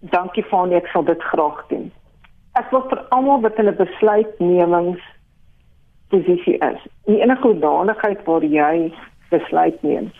Dankie 0.00 0.44
Fanie, 0.48 0.76
ek 0.80 0.88
sal 0.92 1.04
dit 1.04 1.22
graag 1.32 1.64
doen. 1.68 1.90
Ek 2.58 2.70
wil 2.74 2.82
vir 2.90 3.00
almal 3.14 3.42
wat 3.44 3.58
'n 3.58 3.74
besluitnemings 3.76 5.02
posisie 6.10 6.58
is, 6.58 6.80
in 7.06 7.20
enige 7.20 7.46
hoedanigheid 7.46 8.24
waar 8.24 8.44
jy 8.44 8.92
besluit 9.30 9.82
neem, 9.82 10.10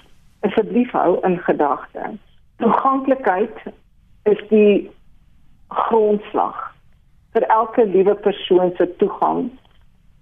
asseblief 0.40 0.90
hou 0.90 1.18
in 1.26 1.38
gedagte. 1.38 2.18
Toeganklikheid 2.56 3.56
is 4.22 4.38
die 4.48 4.90
grondslag 5.68 6.74
vir 7.32 7.46
elke 7.48 7.84
liewe 7.86 8.14
persoon 8.14 8.72
se 8.76 8.86
toegang 8.96 9.50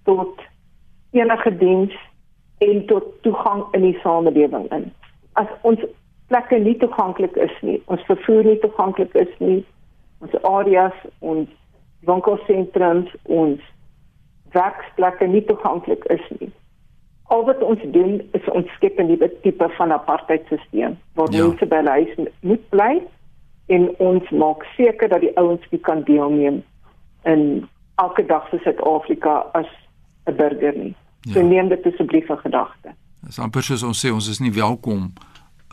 tot 0.03 0.41
enige 1.11 1.57
diens 1.57 1.93
en 2.59 2.85
tot 2.85 3.07
toegang 3.21 3.63
in 3.71 3.81
die 3.81 3.97
samelewing 4.03 4.67
in. 4.75 4.91
As 5.33 5.47
ons 5.61 5.79
plekke 6.27 6.59
nie 6.59 6.75
toeganklik 6.77 7.35
is 7.35 7.55
nie, 7.61 7.79
ons 7.85 8.03
vervoer 8.07 8.43
nie 8.43 8.59
toeganklik 8.59 9.13
is 9.13 9.31
nie, 9.39 9.65
ons 10.19 10.35
areas, 10.43 10.95
ons 11.19 11.49
winkelsentrums, 12.07 13.11
ons 13.23 13.61
werksplekke 14.55 15.27
nie 15.27 15.43
toeganklik 15.45 16.05
is 16.13 16.25
nie. 16.39 16.51
Al 17.29 17.45
wat 17.45 17.61
ons 17.63 17.81
doen 17.93 18.17
is 18.37 18.45
ons 18.57 18.69
skep 18.75 18.99
'n 18.99 19.07
nuwe 19.07 19.29
tipe 19.41 19.69
van 19.77 19.91
apartheidstelsel 19.91 20.95
waar 21.15 21.31
Ja. 21.31 21.47
mense 21.47 21.65
by 21.65 21.83
huis 21.85 22.15
moet 22.41 22.69
bly 22.69 23.01
en 23.67 23.89
ons 23.97 24.29
maak 24.29 24.63
seker 24.77 25.09
dat 25.09 25.21
die 25.21 25.37
ouens 25.37 25.65
nie 25.69 25.79
kan 25.79 26.03
deelneem 26.03 26.63
in 27.23 27.69
elke 27.95 28.25
dag 28.25 28.49
vir 28.49 28.59
Suid-Afrika 28.59 29.45
as 29.53 29.67
'n 30.25 30.35
burger 30.35 30.77
nie. 30.77 30.95
So 31.33 31.39
Ja. 31.39 31.45
neem 31.45 31.69
dit 31.69 31.85
asseblief 31.85 32.29
in 32.29 32.37
gedagte. 32.37 32.93
Dit 33.21 33.29
is 33.29 33.39
amper 33.39 33.63
soos 33.63 33.83
ons 33.83 34.05
sê 34.05 34.11
ons 34.11 34.27
is 34.29 34.39
nie 34.39 34.51
welkom 34.53 35.13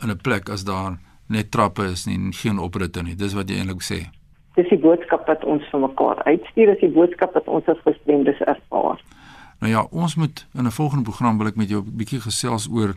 in 0.03 0.09
'n 0.09 0.17
plek 0.17 0.49
as 0.49 0.63
daar 0.63 0.97
net 1.29 1.51
trappe 1.51 1.83
is 1.91 2.05
nie 2.05 2.15
en 2.15 2.33
geen 2.33 2.59
opritte 2.59 3.03
nie. 3.03 3.15
Dis 3.15 3.33
wat 3.33 3.49
jy 3.49 3.57
eintlik 3.57 3.81
sê. 3.81 4.09
Dis 4.55 4.69
die 4.69 4.77
boodskap 4.79 5.27
wat 5.27 5.43
ons 5.43 5.63
vir 5.71 5.79
mekaar 5.79 6.23
uitstuur, 6.23 6.65
dis 6.65 6.79
die 6.79 6.89
boodskap 6.89 7.33
wat 7.33 7.47
ons 7.47 7.65
as 7.67 7.77
gestremdes 7.85 8.39
ervaar. 8.39 8.99
Nou 9.59 9.71
ja, 9.71 9.81
ons 9.91 10.15
moet 10.15 10.45
in 10.53 10.65
'n 10.65 10.71
volgende 10.71 11.03
program 11.03 11.37
wil 11.37 11.47
ek 11.47 11.55
met 11.55 11.69
jou 11.69 11.81
'n 11.83 11.95
bietjie 11.97 12.21
gesels 12.21 12.67
oor 12.69 12.95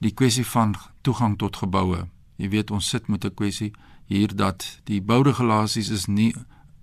die 0.00 0.12
kwessie 0.14 0.46
van 0.46 0.74
toegang 1.02 1.38
tot 1.38 1.56
geboue. 1.56 2.06
Jy 2.36 2.48
weet 2.48 2.70
ons 2.70 2.88
sit 2.88 3.08
met 3.08 3.24
'n 3.24 3.34
kwessie 3.34 3.72
hier 4.06 4.36
dat 4.36 4.80
die 4.84 5.00
bouregulasies 5.00 5.90
is 5.90 6.06
nie 6.06 6.34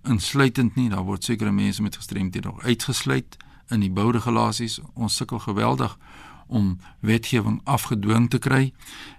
insluitend 0.06 0.76
nie. 0.76 0.90
Daar 0.90 1.04
word 1.04 1.24
sekere 1.24 1.52
mense 1.52 1.82
met 1.82 1.96
gestremdhede 1.96 2.48
nog 2.48 2.64
uitgesluit 2.64 3.38
in 3.70 3.80
die 3.80 3.92
bouregulasies. 3.92 4.80
Ons 4.96 5.16
sukkel 5.16 5.40
geweldig 5.40 5.98
om 6.48 6.78
wetgewing 7.00 7.62
afgedwing 7.64 8.30
te 8.30 8.40
kry 8.42 8.72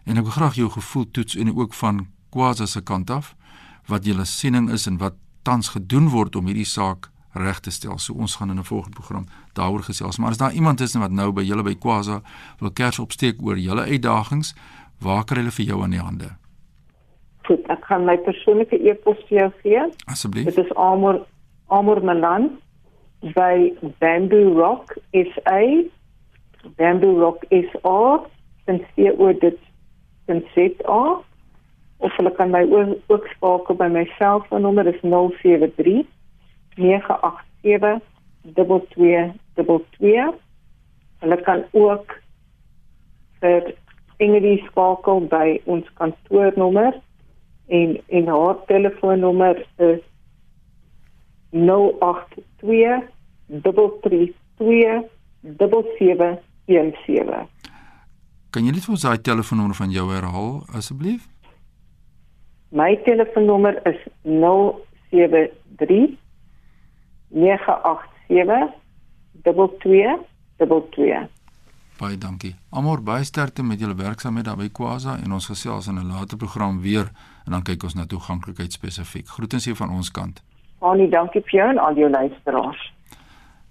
en 0.04 0.18
ek 0.18 0.26
wil 0.26 0.34
graag 0.34 0.58
jou 0.58 0.70
gevoel 0.70 1.06
toets 1.10 1.36
en 1.38 1.54
ook 1.54 1.74
van 1.78 2.08
Kwasa 2.30 2.66
se 2.66 2.82
kant 2.82 3.10
af 3.10 3.34
wat 3.90 4.04
julle 4.06 4.24
siening 4.24 4.70
is 4.70 4.86
en 4.86 4.98
wat 4.98 5.14
tans 5.42 5.72
gedoen 5.74 6.10
word 6.10 6.36
om 6.36 6.46
hierdie 6.50 6.68
saak 6.68 7.08
reg 7.32 7.60
te 7.62 7.70
stel. 7.70 7.98
So 7.98 8.14
ons 8.14 8.34
gaan 8.36 8.50
in 8.50 8.58
'n 8.58 8.64
volgende 8.64 8.96
program 8.98 9.26
daaroor 9.52 9.82
gesels. 9.82 10.18
Maar 10.18 10.30
as 10.30 10.38
daar 10.38 10.52
iemand 10.52 10.80
is 10.80 10.94
wat 10.94 11.10
nou 11.10 11.32
by 11.32 11.42
julle 11.42 11.62
by 11.62 11.74
Kwasa 11.74 12.22
wil 12.58 12.70
kers 12.70 12.98
opsteek 12.98 13.42
oor 13.42 13.58
julle 13.58 13.82
uitdagings, 13.82 14.54
waar 14.98 15.24
kry 15.24 15.36
hulle 15.36 15.50
vir 15.50 15.66
jou 15.66 15.82
aan 15.82 15.90
die 15.90 16.00
hande? 16.00 16.36
Goed, 17.42 17.66
ek 17.68 17.84
gaan 17.84 18.04
my 18.04 18.16
persoonlike 18.16 18.76
e-pos 18.90 19.16
vir 19.28 19.38
jou 19.38 19.52
gee. 19.62 19.80
Asseblief. 20.06 20.44
Dit 20.44 20.58
is 20.58 20.74
Amor 20.74 21.26
Amor 21.68 22.04
Malan 22.04 22.50
by 23.20 23.72
Bamboo 23.98 24.54
Rock 24.54 24.96
SA 25.12 25.60
Bamboo 26.76 27.18
Rock 27.20 27.44
SA 27.50 28.24
en 28.64 28.80
sien 28.94 29.12
oor 29.18 29.34
dit 29.40 29.58
sit 30.54 30.84
af 30.86 31.24
of 31.98 32.12
hulle 32.16 32.30
kan 32.36 32.50
my 32.50 32.62
ook 33.06 33.26
skakel 33.34 33.76
by 33.76 33.88
my 33.88 34.04
selfoonnommer 34.18 34.86
is 34.86 35.00
073 35.02 36.06
987 36.76 38.00
2222 38.42 40.32
hulle 41.20 41.36
kan 41.44 41.64
ook 41.72 42.20
vir 43.40 43.62
Ingrid 44.20 44.64
skakel 44.68 45.20
by 45.32 45.60
ons 45.64 45.86
kantoornommer 46.00 46.92
en 47.68 47.98
en 48.08 48.26
haar 48.26 48.56
telefoonnommer 48.66 49.66
is 49.76 50.02
082 51.50 53.02
332 53.46 55.02
7717 55.42 57.48
Kan 58.50 58.66
jy 58.66 58.72
net 58.74 58.84
vir 58.84 58.94
ons 58.96 59.04
daai 59.06 59.20
telefoonnommer 59.22 59.76
van 59.78 59.92
jou 59.94 60.10
herhaal 60.10 60.66
asseblief? 60.74 61.22
My 62.74 62.98
telefoonnommer 63.06 63.78
is 63.86 64.00
073 64.22 66.18
987 67.30 68.74
2222 69.42 71.28
Baie 72.00 72.16
dankie. 72.16 72.54
Amor 72.72 73.02
baie 73.04 73.24
sterkte 73.28 73.62
met 73.62 73.80
julle 73.80 73.94
werksaamheid 73.94 74.46
daar 74.48 74.56
by 74.56 74.70
Kwasa 74.72 75.18
en 75.20 75.32
ons 75.36 75.50
gesels 75.50 75.86
in 75.86 75.98
'n 76.00 76.08
later 76.08 76.38
program 76.38 76.80
weer 76.80 77.12
en 77.44 77.52
dan 77.52 77.62
kyk 77.62 77.82
ons 77.82 77.94
na 77.94 78.06
toeganklikheid 78.06 78.72
spesifiek. 78.72 79.28
Groetens 79.28 79.64
hier 79.64 79.76
van 79.76 79.90
ons 79.90 80.10
kant. 80.10 80.42
Annie, 80.80 81.08
dankie 81.12 81.42
vir 81.44 81.58
jou 81.58 81.68
en 81.70 81.78
al 81.78 81.96
jou 81.98 82.10
luisteraars. 82.10 82.92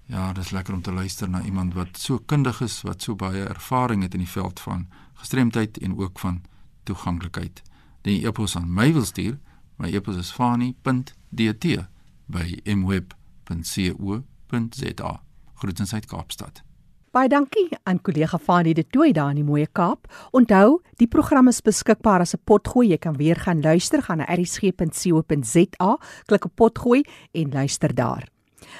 Ja, 0.10 0.34
dit 0.34 0.44
is 0.44 0.51
lekker 0.51 0.74
om 0.74 0.82
te 0.82 0.92
luister 0.94 1.30
na 1.30 1.42
iemand 1.42 1.74
wat 1.74 1.98
so 1.98 2.18
kundig 2.25 2.62
is, 2.62 2.82
wat 2.82 3.01
so 3.01 3.16
baie 3.16 3.44
ervaring 3.46 4.01
het 4.04 4.13
in 4.13 4.20
die 4.25 4.30
veld 4.30 4.60
van 4.60 4.88
gestremdheid 5.13 5.78
en 5.78 5.98
ook 5.98 6.20
van 6.20 6.42
toeganklikheid. 6.84 7.62
Die 8.01 8.28
e-pos 8.28 8.56
aan 8.58 8.74
my 8.74 8.94
wil 8.94 9.06
stuur. 9.06 9.38
My 9.78 9.94
e-pos 9.94 10.18
is 10.18 10.32
fani.dt 10.32 11.66
by 12.25 12.60
mweb.co.za. 12.66 13.92
Groetens 15.54 15.94
uit 15.94 16.06
Kaapstad. 16.06 16.68
Baie 17.10 17.25
dankie 17.25 17.66
aan 17.89 17.98
kollega 18.06 18.38
Fanie 18.38 18.75
de 18.78 18.84
Tooi 18.86 19.12
daar 19.18 19.32
in 19.34 19.39
die 19.42 19.44
mooi 19.44 19.66
Kaap. 19.74 20.06
Onthou, 20.32 20.82
die 21.01 21.08
program 21.10 21.48
is 21.50 21.62
beskikbaar 21.66 22.22
as 22.22 22.36
'n 22.36 22.42
potgooi. 22.46 22.88
Jy 22.89 22.98
kan 22.98 23.18
weer 23.18 23.36
gaan 23.36 23.62
luister, 23.62 24.01
gaan 24.01 24.18
na 24.18 24.28
erisg.co.za, 24.28 25.98
klik 26.25 26.46
op 26.46 26.56
potgooi 26.56 27.04
en 27.34 27.51
luister 27.51 27.96
daar. 27.96 28.28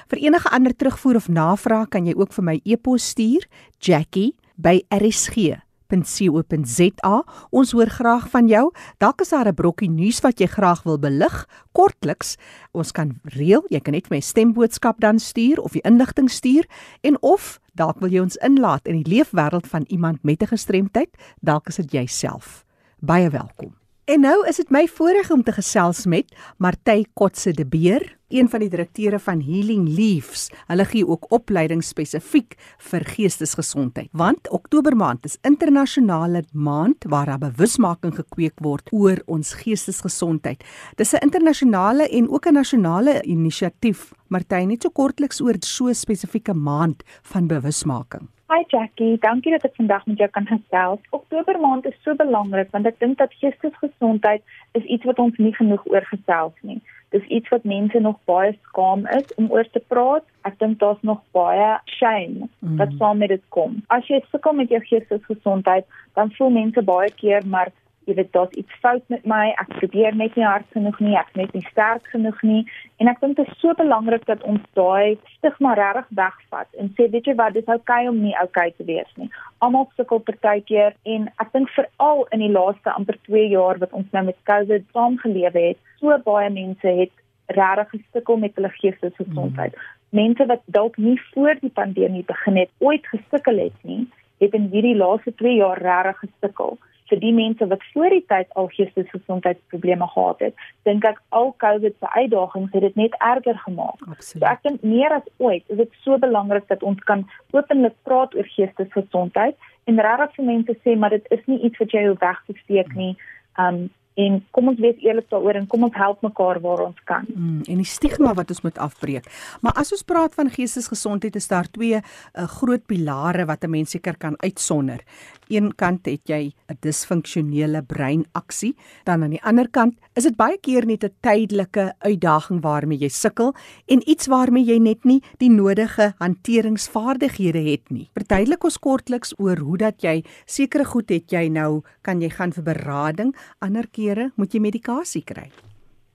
Vir 0.08 0.20
enige 0.20 0.50
ander 0.50 0.76
terugvoer 0.76 1.16
of 1.16 1.28
navraag 1.28 1.88
kan 1.90 2.06
jy 2.06 2.14
ook 2.16 2.34
vir 2.34 2.44
my 2.44 2.62
e-pos 2.64 3.10
stuur, 3.10 3.48
Jackie@erisg.co.za 3.80 5.69
www.rsg.co.za. 5.90 7.24
Ons 7.50 7.72
hoor 7.72 7.90
graag 7.90 8.30
van 8.30 8.48
jou. 8.48 8.70
Dalk 8.98 9.22
is 9.22 9.30
daar 9.30 9.48
'n 9.48 9.54
brokkie 9.54 9.90
nuus 9.90 10.20
wat 10.22 10.40
jy 10.40 10.48
graag 10.48 10.84
wil 10.84 11.00
belig, 11.00 11.48
kortliks. 11.72 12.38
Ons 12.72 12.92
kan 12.92 13.20
reël, 13.24 13.64
jy 13.70 13.80
kan 13.80 13.94
net 13.94 14.10
my 14.10 14.20
stemboodskap 14.20 15.00
dan 15.00 15.20
stuur 15.20 15.60
of 15.60 15.72
die 15.72 15.82
inligting 15.82 16.30
stuur 16.30 16.66
en 17.02 17.22
of 17.22 17.60
dalk 17.74 18.00
wil 18.00 18.10
jy 18.10 18.22
ons 18.22 18.38
inlaat 18.38 18.88
in 18.88 19.04
die 19.04 19.16
leefwêreld 19.16 19.68
van 19.68 19.86
iemand 19.88 20.24
met 20.24 20.42
'n 20.42 20.48
gestremdheid, 20.48 21.10
dalk 21.42 21.68
is 21.68 21.76
dit 21.76 21.92
jouself. 21.92 22.66
Baie 23.00 23.30
welkom. 23.30 23.79
En 24.10 24.24
nou 24.26 24.40
is 24.50 24.58
dit 24.58 24.72
my 24.74 24.88
voorreg 24.90 25.28
om 25.30 25.44
te 25.46 25.54
gesels 25.54 26.08
met 26.10 26.32
Martey 26.58 27.04
Kotse 27.14 27.52
de 27.54 27.62
Beer, 27.62 28.08
een 28.34 28.48
van 28.50 28.64
die 28.64 28.70
direkteure 28.74 29.20
van 29.22 29.44
Healing 29.46 29.84
Leaves. 29.86 30.48
Hulle 30.66 30.86
gee 30.90 31.06
ook 31.06 31.28
opleiding 31.30 31.84
spesifiek 31.86 32.56
vir 32.90 33.06
geestesgesondheid, 33.06 34.10
want 34.18 34.50
Oktober 34.50 34.98
maand 34.98 35.30
is 35.30 35.38
internasionale 35.46 36.42
maand 36.52 37.06
waar 37.06 37.30
daar 37.30 37.44
bewusmaking 37.44 38.16
gekweek 38.18 38.58
word 38.66 38.90
oor 38.90 39.22
ons 39.30 39.54
geestesgesondheid. 39.62 40.66
Dis 40.98 41.14
'n 41.14 41.22
internasionale 41.30 42.10
en 42.10 42.30
ook 42.30 42.48
'n 42.48 42.54
nasionale 42.54 43.22
inisiatief. 43.22 44.12
Martey, 44.28 44.66
net 44.66 44.82
so 44.82 44.90
kortliks 44.90 45.42
oor 45.42 45.56
so 45.60 45.86
'n 45.88 45.94
spesifieke 45.94 46.54
maand 46.54 47.04
van 47.22 47.48
bewusmaking. 47.48 48.28
Hi 48.50 48.64
Jackie, 48.68 49.20
dankie 49.22 49.52
dat 49.54 49.66
ek 49.68 49.76
vandag 49.78 50.08
met 50.10 50.18
jou 50.18 50.28
kan 50.34 50.48
gesels. 50.50 51.02
Oktober 51.14 51.60
maand 51.62 51.86
is 51.86 51.98
so 52.02 52.18
belangrik 52.18 52.72
want 52.74 52.88
ek 52.90 52.96
dink 52.98 53.20
dat 53.20 53.36
geestesgesondheid 53.38 54.42
is 54.80 54.88
iets 54.96 55.06
wat 55.06 55.20
ons 55.22 55.36
nie 55.38 55.52
genoeg 55.54 55.84
oor 55.86 56.08
gesels 56.10 56.56
nie. 56.66 56.80
Dis 57.14 57.28
iets 57.38 57.54
wat 57.54 57.68
mense 57.70 58.02
nog 58.02 58.18
baie 58.26 58.56
skaam 58.72 59.06
is 59.20 59.30
om 59.38 59.52
oor 59.54 59.70
te 59.70 59.84
praat. 59.94 60.26
Ek 60.50 60.58
dink 60.64 60.80
daar's 60.82 61.06
nog 61.06 61.22
baie 61.38 61.76
shame 62.00 62.50
wat 62.82 62.90
mm. 62.90 62.98
saam 62.98 63.22
met 63.22 63.30
dit 63.36 63.46
kom. 63.54 63.78
As 63.94 64.10
jy 64.10 64.18
sukkel 64.32 64.58
met 64.58 64.74
jou 64.74 64.82
geestesgesondheid, 64.88 65.86
dan 66.18 66.34
voel 66.40 66.50
mense 66.58 66.86
baie 66.90 67.14
keer 67.22 67.46
maar 67.46 67.70
jy 68.10 68.16
weet 68.18 68.32
daar's 68.34 68.56
iets 68.58 68.80
fout 68.84 69.04
met 69.14 69.26
my. 69.30 69.52
Ek 69.62 69.70
probeer 69.78 70.16
net 70.18 70.36
nie 70.38 70.46
hard 70.46 70.66
genoeg 70.76 71.00
nie, 71.04 71.16
ek 71.20 71.30
net 71.40 71.54
nie 71.56 71.66
sterk 71.70 72.08
genoeg 72.14 72.42
nie. 72.46 72.64
En 73.00 73.12
ek 73.12 73.22
dink 73.22 73.38
dit 73.38 73.48
is 73.48 73.62
so 73.62 73.76
belangrik 73.78 74.26
dat 74.30 74.44
ons 74.50 74.64
daai 74.78 75.18
stigma 75.38 75.76
regtig 75.80 76.10
wegvat 76.20 76.82
en 76.82 76.92
sê 76.98 77.08
weet 77.14 77.30
jy 77.30 77.36
wat, 77.40 77.56
dit 77.56 77.64
is 77.64 77.74
oukei 77.74 78.02
okay 78.04 78.12
om 78.12 78.20
nie 78.24 78.36
oukei 78.42 78.68
okay 78.70 78.76
te 78.78 78.88
wees 78.90 79.14
nie. 79.22 79.30
Almal 79.66 79.88
sukkel 79.96 80.24
partykeer 80.28 80.98
en 81.16 81.30
ek 81.44 81.54
dink 81.56 81.72
veral 81.78 82.26
in 82.36 82.44
die 82.46 82.52
laaste 82.52 82.94
amper 82.96 83.20
2 83.30 83.48
jaar 83.54 83.80
wat 83.84 83.96
ons 83.96 84.12
nou 84.16 84.26
met 84.32 84.44
COVID 84.50 84.86
saamgelewe 84.96 85.66
het, 85.70 85.82
so 86.02 86.18
baie 86.26 86.50
mense 86.54 86.96
het 87.02 87.16
regtig 87.60 87.96
gesukkel 87.96 88.38
met 88.38 88.56
hulle 88.56 88.70
geestesgesondheid. 88.78 89.74
Mm. 89.74 89.96
Mense 90.20 90.46
wat 90.50 90.62
dalk 90.66 90.98
nie 90.98 91.18
voor 91.32 91.58
die 91.62 91.74
pandemie 91.74 92.24
begin 92.26 92.58
het 92.58 92.72
ooit 92.80 93.06
gesukkel 93.14 93.58
het 93.62 93.84
nie, 93.86 94.06
het 94.40 94.54
in 94.58 94.70
hierdie 94.72 94.96
laaste 94.98 95.34
2 95.42 95.60
jaar 95.60 95.82
regtig 95.82 96.24
gesukkel 96.26 96.78
vir 97.10 97.20
die 97.20 97.34
mense 97.34 97.68
wat 97.72 97.84
voor 97.94 98.14
die 98.14 98.24
tyd 98.32 98.50
al 98.60 98.70
geestesgesondheidsprobleme 98.76 100.08
gehad 100.14 100.44
het, 100.46 100.66
dink 100.88 101.06
ek 101.06 101.22
al 101.36 101.54
COVID 101.64 101.96
se 102.00 102.12
uitdagings 102.16 102.74
het 102.76 102.86
dit 102.88 102.96
net 102.96 103.18
erger 103.20 103.58
gemaak. 103.66 104.00
Absoluut. 104.08 104.44
So 104.44 104.46
ek 104.52 104.64
dink 104.68 104.86
meer 104.86 105.16
as 105.20 105.28
ooit 105.38 105.64
is 105.68 105.82
dit 105.82 106.00
so 106.06 106.18
belangrik 106.22 106.68
dat 106.72 106.84
ons 106.84 107.02
kan 107.10 107.26
openlik 107.52 107.96
praat 108.08 108.36
oor 108.38 108.50
geestesgesondheid 108.56 109.58
en 109.90 110.04
regtig 110.06 110.36
vir 110.38 110.50
mense 110.54 110.78
sê 110.84 110.96
maar 110.98 111.16
dit 111.16 111.32
is 111.36 111.46
nie 111.52 111.60
iets 111.68 111.82
wat 111.82 111.96
jy 111.96 112.06
hoef 112.08 112.22
weg 112.22 112.44
te 112.48 112.58
steek 112.64 112.94
nie. 112.96 113.16
Um 113.58 113.90
en 114.20 114.40
kom 114.56 114.72
ons 114.72 114.82
wees 114.84 115.00
eerlik 115.06 115.30
daaroor 115.32 115.60
en 115.60 115.68
kom 115.72 115.86
ons 115.88 115.98
help 116.00 116.22
mekaar 116.26 116.60
waar 116.64 116.86
ons 116.90 117.04
kan. 117.10 117.28
Mm, 117.34 117.62
en 117.68 117.84
die 117.84 117.88
stigma 117.88 118.34
wat 118.38 118.52
ons 118.54 118.64
moet 118.66 118.78
afbreek. 118.78 119.28
Maar 119.62 119.78
as 119.80 119.94
ons 119.96 120.06
praat 120.08 120.36
van 120.38 120.52
geestesgesondheid 120.54 121.36
is 121.40 121.50
daar 121.52 121.70
twee 121.72 122.00
uh, 122.00 122.48
groot 122.60 122.86
pilare 122.86 123.46
wat 123.46 123.64
'n 123.64 123.72
mens 123.72 123.92
seker 123.96 124.18
kan 124.18 124.36
uitsonder 124.44 125.04
een 125.50 125.72
kant 125.76 126.06
het 126.06 126.30
jy 126.30 126.54
'n 126.70 126.78
disfunksionele 126.80 127.82
breinaksie, 127.82 128.76
dan 129.04 129.24
aan 129.24 129.30
die 129.30 129.44
ander 129.44 129.70
kant 129.70 129.96
is 130.14 130.24
dit 130.24 130.36
baie 130.36 130.58
keer 130.58 130.86
net 130.86 131.04
'n 131.04 131.14
tydelike 131.22 131.94
uitdaging 132.00 132.62
waarmee 132.62 132.98
jy 132.98 133.10
sukkel 133.10 133.54
en 133.88 134.10
iets 134.10 134.28
waarmee 134.28 134.64
jy 134.64 134.78
net 134.78 135.04
nie 135.04 135.22
die 135.38 135.50
nodige 135.50 136.14
hanteringsvaardighede 136.20 137.72
het 137.72 137.90
nie. 137.90 138.10
Verduidelik 138.14 138.64
ons 138.64 138.78
kortliks 138.78 139.34
oor 139.38 139.58
hoe 139.58 139.78
dat 139.78 140.02
jy 140.02 140.24
sekere 140.46 140.86
goed 140.86 141.10
het 141.10 141.32
jy 141.32 141.48
nou 141.48 141.82
kan 142.02 142.22
jy 142.22 142.30
gaan 142.30 142.52
vir 142.52 142.64
berading, 142.64 143.36
ander 143.60 143.88
kere 144.10 144.30
moet 144.36 144.54
jy 144.54 144.62
medikasie 144.66 145.24
kry. 145.34 145.48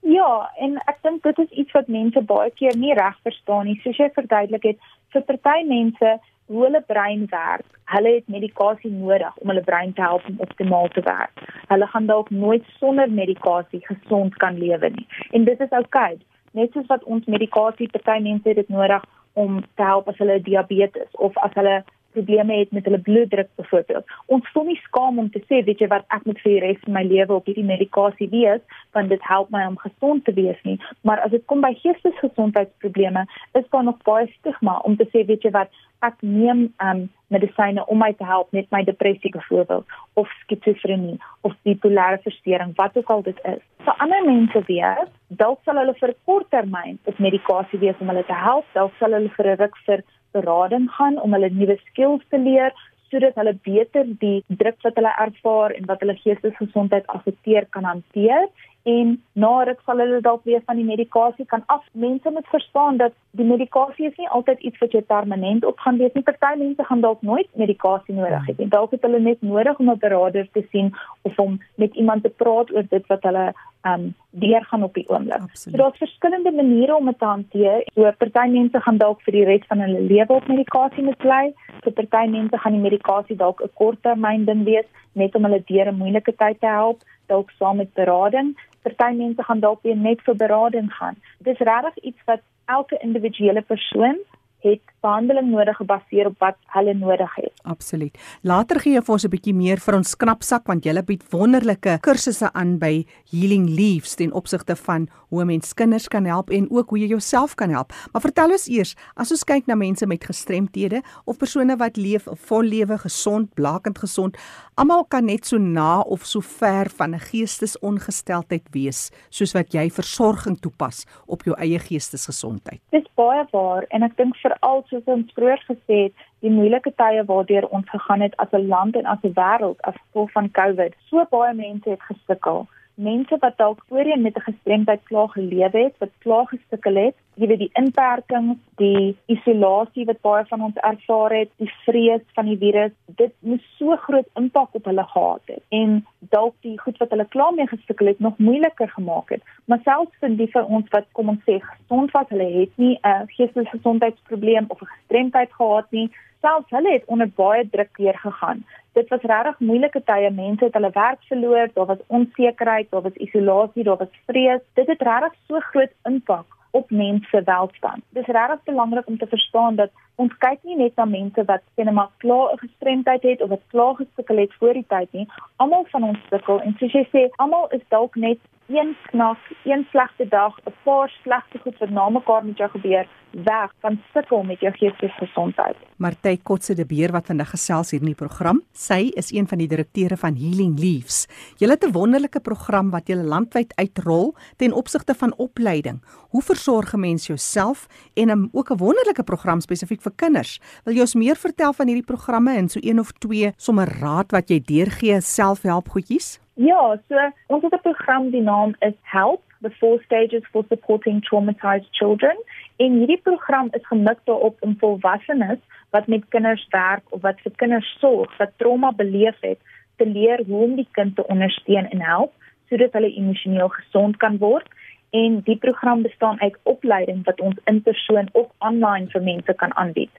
Ja, 0.05 0.45
en 0.61 0.77
ek 0.85 1.01
dink 1.01 1.23
dit 1.25 1.39
is 1.41 1.57
iets 1.63 1.73
wat 1.73 1.89
mense 1.89 2.21
baie 2.29 2.51
keer 2.59 2.77
nie 2.77 2.93
reg 2.93 3.17
verstaan 3.25 3.65
nie. 3.65 3.79
Soos 3.83 3.97
jy 3.97 4.11
verduidelik 4.13 4.67
het, 4.73 4.89
vir 5.15 5.23
party 5.25 5.63
mense 5.65 6.11
hoe 6.45 6.61
hulle 6.63 6.81
brein 6.85 7.25
werk. 7.31 7.65
Hulle 7.89 8.11
het 8.19 8.29
medikasie 8.29 8.91
nodig 8.91 9.33
om 9.41 9.49
hulle 9.49 9.63
brein 9.65 9.93
te 9.93 10.01
help 10.05 10.25
om 10.29 10.39
optimaal 10.45 10.87
te 10.93 11.01
werk. 11.05 11.41
Hulle 11.71 11.87
gaan 11.87 12.05
dalk 12.11 12.29
nooit 12.29 12.65
sonder 12.79 13.09
medikasie 13.09 13.81
gesond 13.85 14.37
kan 14.43 14.57
lewe 14.61 14.89
nie. 14.89 15.07
En 15.31 15.45
dit 15.49 15.61
is 15.61 15.73
oukei. 15.73 16.13
Okay. 16.13 16.19
Net 16.55 16.71
soos 16.73 16.87
wat 16.87 17.03
ons 17.03 17.25
medikasie 17.25 17.89
party 17.91 18.19
mense 18.23 18.47
het 18.47 18.61
dit 18.61 18.69
nodig 18.69 19.03
om 19.33 19.59
te 19.75 19.83
help 19.83 20.07
as 20.07 20.21
hulle 20.21 20.37
diabetes 20.41 21.09
of 21.27 21.37
as 21.43 21.53
hulle 21.57 21.81
probleme 22.15 22.59
het 22.61 22.71
met 22.75 22.87
hulle 22.87 23.01
bloeddruk 23.07 23.49
byvoorbeeld. 23.61 24.15
Ons 24.37 24.49
voel 24.53 24.69
nie 24.71 24.79
skaam 24.87 25.19
om 25.21 25.29
te 25.31 25.41
sê, 25.45 25.61
weet 25.67 25.83
jy 25.83 25.89
wat, 25.93 26.07
ek 26.15 26.25
moet 26.29 26.41
vir 26.43 26.53
die 26.53 26.63
res 26.65 26.83
van 26.85 26.97
my 26.97 27.03
lewe 27.07 27.37
op 27.37 27.49
hierdie 27.49 27.67
medikasie 27.67 28.29
wees, 28.33 28.63
want 28.97 29.13
dit 29.13 29.27
help 29.29 29.51
my 29.55 29.65
om 29.69 29.77
gesond 29.83 30.25
te 30.25 30.35
wees 30.37 30.61
nie. 30.67 30.77
Maar 31.07 31.23
as 31.25 31.35
dit 31.35 31.45
kom 31.51 31.61
by 31.65 31.73
geestesgesondheidsprobleme, 31.83 33.25
is 33.59 33.67
daar 33.71 33.83
nog 33.83 34.01
baie 34.07 34.29
stigma 34.39 34.79
om 34.87 34.97
te 34.97 35.07
sê, 35.11 35.25
weet 35.29 35.45
jy 35.45 35.53
wat, 35.55 35.71
ek 36.05 36.17
neem 36.21 36.67
um 36.83 37.05
medisyne 37.33 37.81
om 37.89 37.97
my 37.97 38.11
te 38.13 38.25
help 38.27 38.51
met 38.53 38.67
my 38.71 38.83
depressie 38.85 39.31
byvoorbeeld 39.33 39.85
of 40.21 40.29
skizofrenie 40.43 41.17
of 41.41 41.55
bipolêre 41.67 42.19
verstoring, 42.23 42.75
wat 42.77 42.97
ook 42.97 43.09
al 43.09 43.23
dit 43.25 43.39
is. 43.49 43.61
Vir 43.87 44.03
ander 44.03 44.25
mense 44.27 44.61
weer, 44.67 45.07
dalk 45.41 45.63
sal 45.65 45.79
hulle 45.81 45.95
vir 45.99 46.09
'n 46.09 46.21
kort 46.29 46.49
termyn 46.49 46.99
op 47.05 47.17
medikasie 47.17 47.79
wees 47.79 47.99
om 47.99 48.07
hulle 48.13 48.25
te 48.25 48.37
help, 48.47 48.65
dalk 48.73 48.93
sal 48.99 49.17
hulle 49.17 49.29
vir 49.37 49.47
'n 49.47 49.57
ruk 49.63 49.77
vir 49.85 50.03
berading 50.37 50.89
gaan 50.97 51.17
om 51.21 51.33
hulle 51.37 51.49
nuwe 51.53 51.79
skills 51.87 52.23
te 52.29 52.41
leer 52.47 52.75
sodat 53.11 53.37
hulle 53.39 53.55
beter 53.67 54.07
die 54.21 54.37
druk 54.61 54.77
wat 54.87 54.97
hulle 54.99 55.13
ervaar 55.25 55.75
en 55.77 55.89
wat 55.91 56.01
hulle 56.03 56.17
geestesgesondheid 56.23 57.07
affekteer 57.17 57.67
kan 57.77 57.87
hanteer 57.91 58.47
en 58.85 59.13
na 59.33 59.51
ruk 59.65 59.79
sal 59.85 59.97
hulle 59.97 60.19
dalk 60.21 60.43
weer 60.45 60.61
van 60.65 60.77
die 60.77 60.85
medikasie 60.85 61.45
kan 61.49 61.63
af. 61.73 61.81
Mense 61.91 62.29
moet 62.31 62.49
verstaan 62.53 62.97
dat 62.97 63.13
die 63.39 63.45
medikasie 63.45 64.05
is 64.11 64.17
nie 64.21 64.27
altyd 64.37 64.59
iets 64.69 64.81
wat 64.83 64.93
jy 64.93 65.01
permanent 65.09 65.65
op 65.65 65.79
gaan 65.81 65.97
wees 65.97 66.13
nie. 66.13 66.23
Party 66.27 66.51
mense 66.59 66.85
gaan 66.89 67.01
dalk 67.01 67.23
nooit 67.25 67.49
medikasie 67.57 68.13
nodig 68.13 68.45
hê 68.45 68.53
nie. 68.59 68.67
Dalk 68.75 68.93
het 68.93 69.07
hulle 69.07 69.19
net 69.19 69.41
nodig 69.41 69.79
om 69.81 69.89
'n 69.89 70.03
beraader 70.03 70.45
te 70.53 70.63
sien 70.71 70.93
of 71.23 71.39
om 71.39 71.57
met 71.81 71.95
iemand 71.95 72.23
te 72.23 72.29
praat 72.29 72.73
oor 72.75 72.85
dit 72.89 73.07
wat 73.07 73.23
hulle 73.23 73.53
um 73.85 74.13
deurgaan 74.29 74.83
op 74.83 74.93
die 74.93 75.07
oomblik. 75.09 75.49
So 75.53 75.71
daar's 75.71 75.97
verskillende 75.97 76.51
maniere 76.51 76.95
om 76.95 77.05
dit 77.05 77.19
te 77.19 77.25
hanteer. 77.25 77.81
So 77.95 78.11
party 78.17 78.47
mense 78.49 78.81
gaan 78.81 78.97
dalk 78.97 79.21
vir 79.21 79.33
die 79.33 79.45
res 79.45 79.65
van 79.67 79.79
hulle 79.79 80.01
lewe 80.01 80.33
op 80.33 80.47
medikasie 80.47 81.03
moet 81.03 81.17
bly. 81.17 81.53
So 81.83 81.89
party 81.89 82.27
mense 82.29 82.57
gaan 82.57 82.77
die 82.77 82.85
medikasie 82.85 83.35
dalk 83.35 83.61
'n 83.61 83.73
korttermyn 83.73 84.45
ding 84.45 84.63
wees 84.63 84.85
net 85.13 85.35
om 85.35 85.43
hulle 85.43 85.63
deur 85.65 85.87
'n 85.87 85.97
moeilike 85.97 86.35
tyd 86.35 86.59
te 86.59 86.67
help, 86.67 87.01
dalk 87.27 87.49
saam 87.57 87.77
met 87.77 87.93
berading 87.93 88.55
party 88.93 89.15
mense 89.15 89.43
gaan 89.43 89.59
dalk 89.59 89.81
weer 89.81 89.97
net 89.97 90.21
vir 90.21 90.35
berading 90.35 90.93
gaan. 90.93 91.15
Dis 91.39 91.57
regtig 91.57 92.03
iets 92.03 92.21
wat 92.25 92.41
elke 92.65 92.97
individuele 92.97 93.61
persoon 93.61 94.17
het 94.65 94.81
behandeling 95.05 95.51
nodig 95.53 95.77
gebaseer 95.77 96.31
op 96.31 96.39
wat 96.41 96.57
hulle 96.73 96.93
nodig 96.97 97.35
het. 97.37 97.53
Absoluut. 97.63 98.17
Later 98.41 98.79
gee 98.81 98.95
jy 98.97 99.03
vir 99.05 99.13
ons 99.13 99.25
'n 99.25 99.33
bietjie 99.33 99.53
meer 99.53 99.77
vir 99.77 99.95
ons 99.95 100.15
knapsak 100.15 100.67
want 100.67 100.85
jy 100.85 100.93
bied 101.05 101.23
wonderlike 101.31 101.99
kursusse 102.01 102.49
aan 102.53 102.77
by 102.79 103.05
Healing 103.31 103.69
Leaves 103.69 104.15
ten 104.15 104.33
opsigte 104.33 104.75
van 104.75 105.07
hoe 105.29 105.45
mens 105.45 105.73
kinders 105.73 106.07
kan 106.07 106.25
help 106.25 106.49
en 106.49 106.67
ook 106.71 106.89
hoe 106.89 106.99
jy 106.99 107.07
jouself 107.07 107.55
kan 107.55 107.69
help. 107.69 107.93
Maar 108.13 108.21
vertel 108.21 108.51
ons 108.51 108.67
eers, 108.67 108.95
as 109.15 109.31
ons 109.31 109.43
kyk 109.43 109.67
na 109.67 109.75
mense 109.75 110.05
met 110.05 110.23
gestremthede 110.23 111.01
of 111.25 111.37
persone 111.37 111.75
wat 111.77 111.97
leef 111.97 112.27
'n 112.27 112.35
vol 112.35 112.63
lewe 112.63 112.97
gesond, 112.97 113.53
blakend 113.53 113.97
gesond, 113.99 114.37
almal 114.75 115.05
kan 115.05 115.25
net 115.25 115.45
so 115.45 115.57
na 115.57 116.01
of 116.01 116.25
so 116.25 116.41
ver 116.41 116.89
van 116.89 117.13
'n 117.13 117.19
geestesongesteldheid 117.19 118.67
wees 118.71 119.11
soos 119.29 119.53
wat 119.53 119.73
jy 119.73 119.89
versorging 119.89 120.59
toepas 120.59 121.05
op 121.27 121.43
jou 121.43 121.55
eie 121.57 121.79
geestesgesondheid. 121.79 122.81
Dis 122.91 123.07
baie 123.15 123.45
waar 123.51 123.85
en 123.89 124.03
ek 124.03 124.17
dink 124.17 124.35
veral 124.55 124.83
soos 124.89 125.03
ons 125.05 125.33
vroeër 125.37 125.61
gesê 125.69 125.97
het, 126.05 126.23
die 126.43 126.51
moeilike 126.51 126.91
tye 127.01 127.23
waardeur 127.25 127.67
ons 127.69 127.89
gegaan 127.89 128.21
het 128.21 128.35
as 128.37 128.51
'n 128.51 128.67
land 128.67 128.95
en 128.95 129.05
as 129.05 129.21
'n 129.23 129.33
wêreld 129.33 129.79
as 129.81 129.95
gevolg 130.03 130.31
van 130.31 130.51
COVID. 130.51 130.93
So 131.09 131.25
baie 131.29 131.53
mense 131.53 131.89
het 131.89 132.01
gesukkel 132.01 132.67
mense 132.95 133.37
wat 133.39 133.57
dalk 133.57 133.83
voorheen 133.89 134.21
met 134.21 134.37
'n 134.37 134.47
gestremdheid 134.51 135.03
klaar 135.03 135.29
gelewe 135.29 135.77
het, 135.83 135.95
wat 135.97 136.09
klaar 136.17 136.47
gesukkel 136.47 136.95
het, 136.95 137.15
jy 137.35 137.47
weet 137.47 137.59
die 137.59 137.73
inperkings, 137.73 138.57
die 138.79 139.15
isolasie 139.25 140.05
wat 140.05 140.21
baie 140.21 140.45
van 140.45 140.61
ons 140.61 140.75
ervaar 140.75 141.33
het, 141.35 141.49
die 141.57 141.71
vrees 141.85 142.21
van 142.33 142.45
die 142.45 142.57
virus, 142.57 142.91
dit 143.05 143.33
het 143.43 143.61
so 143.77 143.95
groot 143.95 144.27
impak 144.33 144.69
op 144.71 144.85
hulle 144.85 145.03
gehad 145.03 145.41
het 145.45 145.63
en 145.69 146.05
dalk 146.19 146.55
die 146.61 146.79
goed 146.79 146.97
wat 146.97 147.09
hulle 147.09 147.27
klaar 147.35 147.53
mee 147.53 147.67
gesukkel 147.67 148.07
het 148.07 148.19
nog 148.19 148.37
moeiliker 148.37 148.89
gemaak 148.89 149.29
het. 149.29 149.43
Maar 149.65 149.79
selfs 149.83 150.15
vir 150.19 150.37
die 150.37 150.51
van 150.51 150.65
ons 150.65 150.87
wat 150.89 151.05
kom 151.11 151.29
ons 151.29 151.43
sê 151.49 151.59
gesond 151.59 152.11
was, 152.11 152.29
hulle 152.29 152.49
het 152.59 152.71
nie 152.75 152.99
'n 153.03 153.27
geestesgesondheidsprobleem 153.27 154.65
of 154.67 154.81
'n 154.81 154.93
gestremdheid 154.95 155.51
gehad 155.53 155.91
nie, 155.91 156.09
selfs 156.45 156.77
hulle 156.77 156.95
het 156.97 157.13
onder 157.15 157.31
baie 157.41 157.69
druk 157.69 157.97
weer 157.97 158.19
gegaan 158.23 158.65
dit 158.95 159.09
was 159.09 159.21
regtig 159.21 159.59
moeilike 159.59 160.01
tye. 160.09 160.31
Mense 160.31 160.67
het 160.67 160.75
hulle 160.77 160.91
werk 160.95 161.23
verloor, 161.29 161.69
daar 161.73 161.89
was 161.91 162.03
onsekerheid, 162.07 162.91
daar 162.91 163.01
was 163.07 163.23
isolasie, 163.27 163.83
daar 163.83 163.97
was 163.97 164.19
vrees. 164.25 164.61
Dit 164.79 164.87
het 164.87 165.01
regtig 165.01 165.33
so 165.47 165.59
groot 165.71 165.91
impak 166.03 166.45
op 166.71 166.89
mense 166.89 167.27
se 167.31 167.41
welstand. 167.43 168.03
Dit 168.09 168.27
is 168.27 168.33
regtig 168.35 168.63
belangrik 168.63 169.07
om 169.07 169.17
te 169.17 169.27
verstaan 169.27 169.75
dat 169.75 169.91
ons 170.15 170.37
kyk 170.37 170.63
nie 170.63 170.75
net 170.79 170.95
na 170.95 171.05
mense 171.05 171.43
wat 171.51 171.63
sien 171.75 171.93
maar 171.93 172.09
klaar 172.23 172.53
'n 172.53 172.63
gestremdheid 172.63 173.23
het 173.23 173.41
of 173.41 173.49
wat 173.49 173.67
klaar 173.67 173.95
gesukkel 173.95 174.37
het 174.37 174.53
voor 174.59 174.73
die 174.73 174.85
tyd 174.87 175.11
nie. 175.11 175.27
Almal 175.55 175.85
van 175.91 176.03
ons 176.03 176.19
sukkel 176.29 176.61
en 176.61 176.75
soos 176.79 176.91
jy 176.91 177.05
sê, 177.11 177.29
almal 177.35 177.67
is 177.69 177.85
dalk 177.87 178.15
net 178.15 178.39
een 178.67 178.95
knak, 179.11 179.37
een 179.63 179.87
slegte 179.89 180.27
dag, 180.27 180.57
'n 180.65 180.73
paar 180.83 181.09
slegte 181.21 181.57
goed 181.59 181.77
wat 181.77 181.89
na 181.89 182.09
mekaar 182.09 182.45
met 182.45 182.57
jou 182.57 182.69
gebeur, 182.69 183.07
weg 183.31 183.71
van 183.79 184.01
sukkel 184.13 184.43
met 184.43 184.59
jou 184.59 184.73
geestesgesondheid. 184.73 185.75
Martey 185.95 186.37
Kotse 186.43 186.73
de 186.73 186.85
Beer 186.85 187.11
wat 187.11 187.25
vandag 187.25 187.49
gesels 187.49 187.91
hier 187.91 187.99
in 187.99 188.05
die 188.05 188.15
program. 188.15 188.61
Sy 188.71 189.11
is 189.13 189.31
een 189.31 189.47
van 189.47 189.57
die 189.57 189.67
direkteure 189.67 190.17
van 190.17 190.35
Healing 190.35 190.79
Leaves. 190.79 191.27
Julle 191.57 191.73
het 191.73 191.85
'n 191.85 191.91
wonderlike 191.91 192.39
program 192.39 192.89
wat 192.89 193.07
julle 193.07 193.23
landwyd 193.23 193.75
uitrol 193.75 194.35
ten 194.55 194.73
opsigte 194.73 195.15
van 195.15 195.33
opleiding. 195.37 196.01
Hoe 196.29 196.41
versorg 196.41 196.93
'n 196.93 196.99
mens 196.99 197.27
jouself 197.27 197.87
en 198.13 198.29
'n 198.29 198.49
ook 198.51 198.69
'n 198.69 198.77
wonderlike 198.77 199.23
program 199.23 199.59
spesifiek 199.59 200.01
vir 200.01 200.11
kinders. 200.15 200.59
Wil 200.83 200.93
jy 200.93 201.01
ons 201.01 201.15
meer 201.15 201.35
vertel 201.35 201.73
van 201.73 201.87
hierdie 201.87 202.05
programme 202.05 202.55
en 202.55 202.69
so 202.69 202.79
een 202.81 202.99
of 202.99 203.11
twee 203.11 203.53
sommer 203.57 203.87
raad 203.99 204.31
wat 204.31 204.49
jy 204.49 204.61
deurgee 204.61 205.21
selfhelp 205.21 205.89
goedjies? 205.89 206.39
Ja, 206.55 206.97
so 207.07 207.15
ons 207.47 207.63
het 207.63 207.73
'n 207.73 207.81
program 207.81 208.29
die 208.29 208.41
naam 208.41 208.75
is 208.79 208.93
Help 209.01 209.41
the 209.61 209.69
four 209.69 210.01
stages 210.03 210.43
for 210.51 210.63
supporting 210.69 211.21
traumatized 211.21 211.87
children. 211.91 212.37
En 212.75 212.91
hierdie 212.91 213.21
program 213.21 213.67
is 213.71 213.87
gemik 213.87 214.19
daarop 214.23 214.57
om 214.59 214.77
volwassenes 214.79 215.59
wat 215.89 216.07
met 216.07 216.27
kinders 216.29 216.67
werk 216.69 217.03
of 217.09 217.21
wat 217.21 217.41
vir 217.41 217.51
kinders 217.55 217.97
sorg 217.99 218.37
wat 218.37 218.57
trauma 218.57 218.91
beleef 218.91 219.37
het, 219.39 219.59
te 219.95 220.05
leer 220.05 220.43
hoe 220.47 220.63
om 220.63 220.75
die 220.75 220.87
kind 220.91 221.15
te 221.15 221.27
ondersteun 221.27 221.89
en 221.89 222.01
help 222.01 222.33
sodat 222.69 222.93
hulle 222.93 223.13
emosioneel 223.13 223.69
gesond 223.69 224.17
kan 224.17 224.37
word. 224.37 224.67
En 225.09 225.41
die 225.43 225.57
program 225.57 226.01
bestaan 226.01 226.41
uit 226.41 226.57
opleiding 226.63 227.23
wat 227.23 227.41
ons 227.41 227.59
in 227.65 227.81
persoon 227.81 228.29
of 228.31 228.47
online 228.57 229.07
vir 229.07 229.21
mense 229.21 229.53
kan 229.53 229.75
aanbied. 229.75 230.11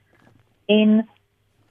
En 0.67 1.09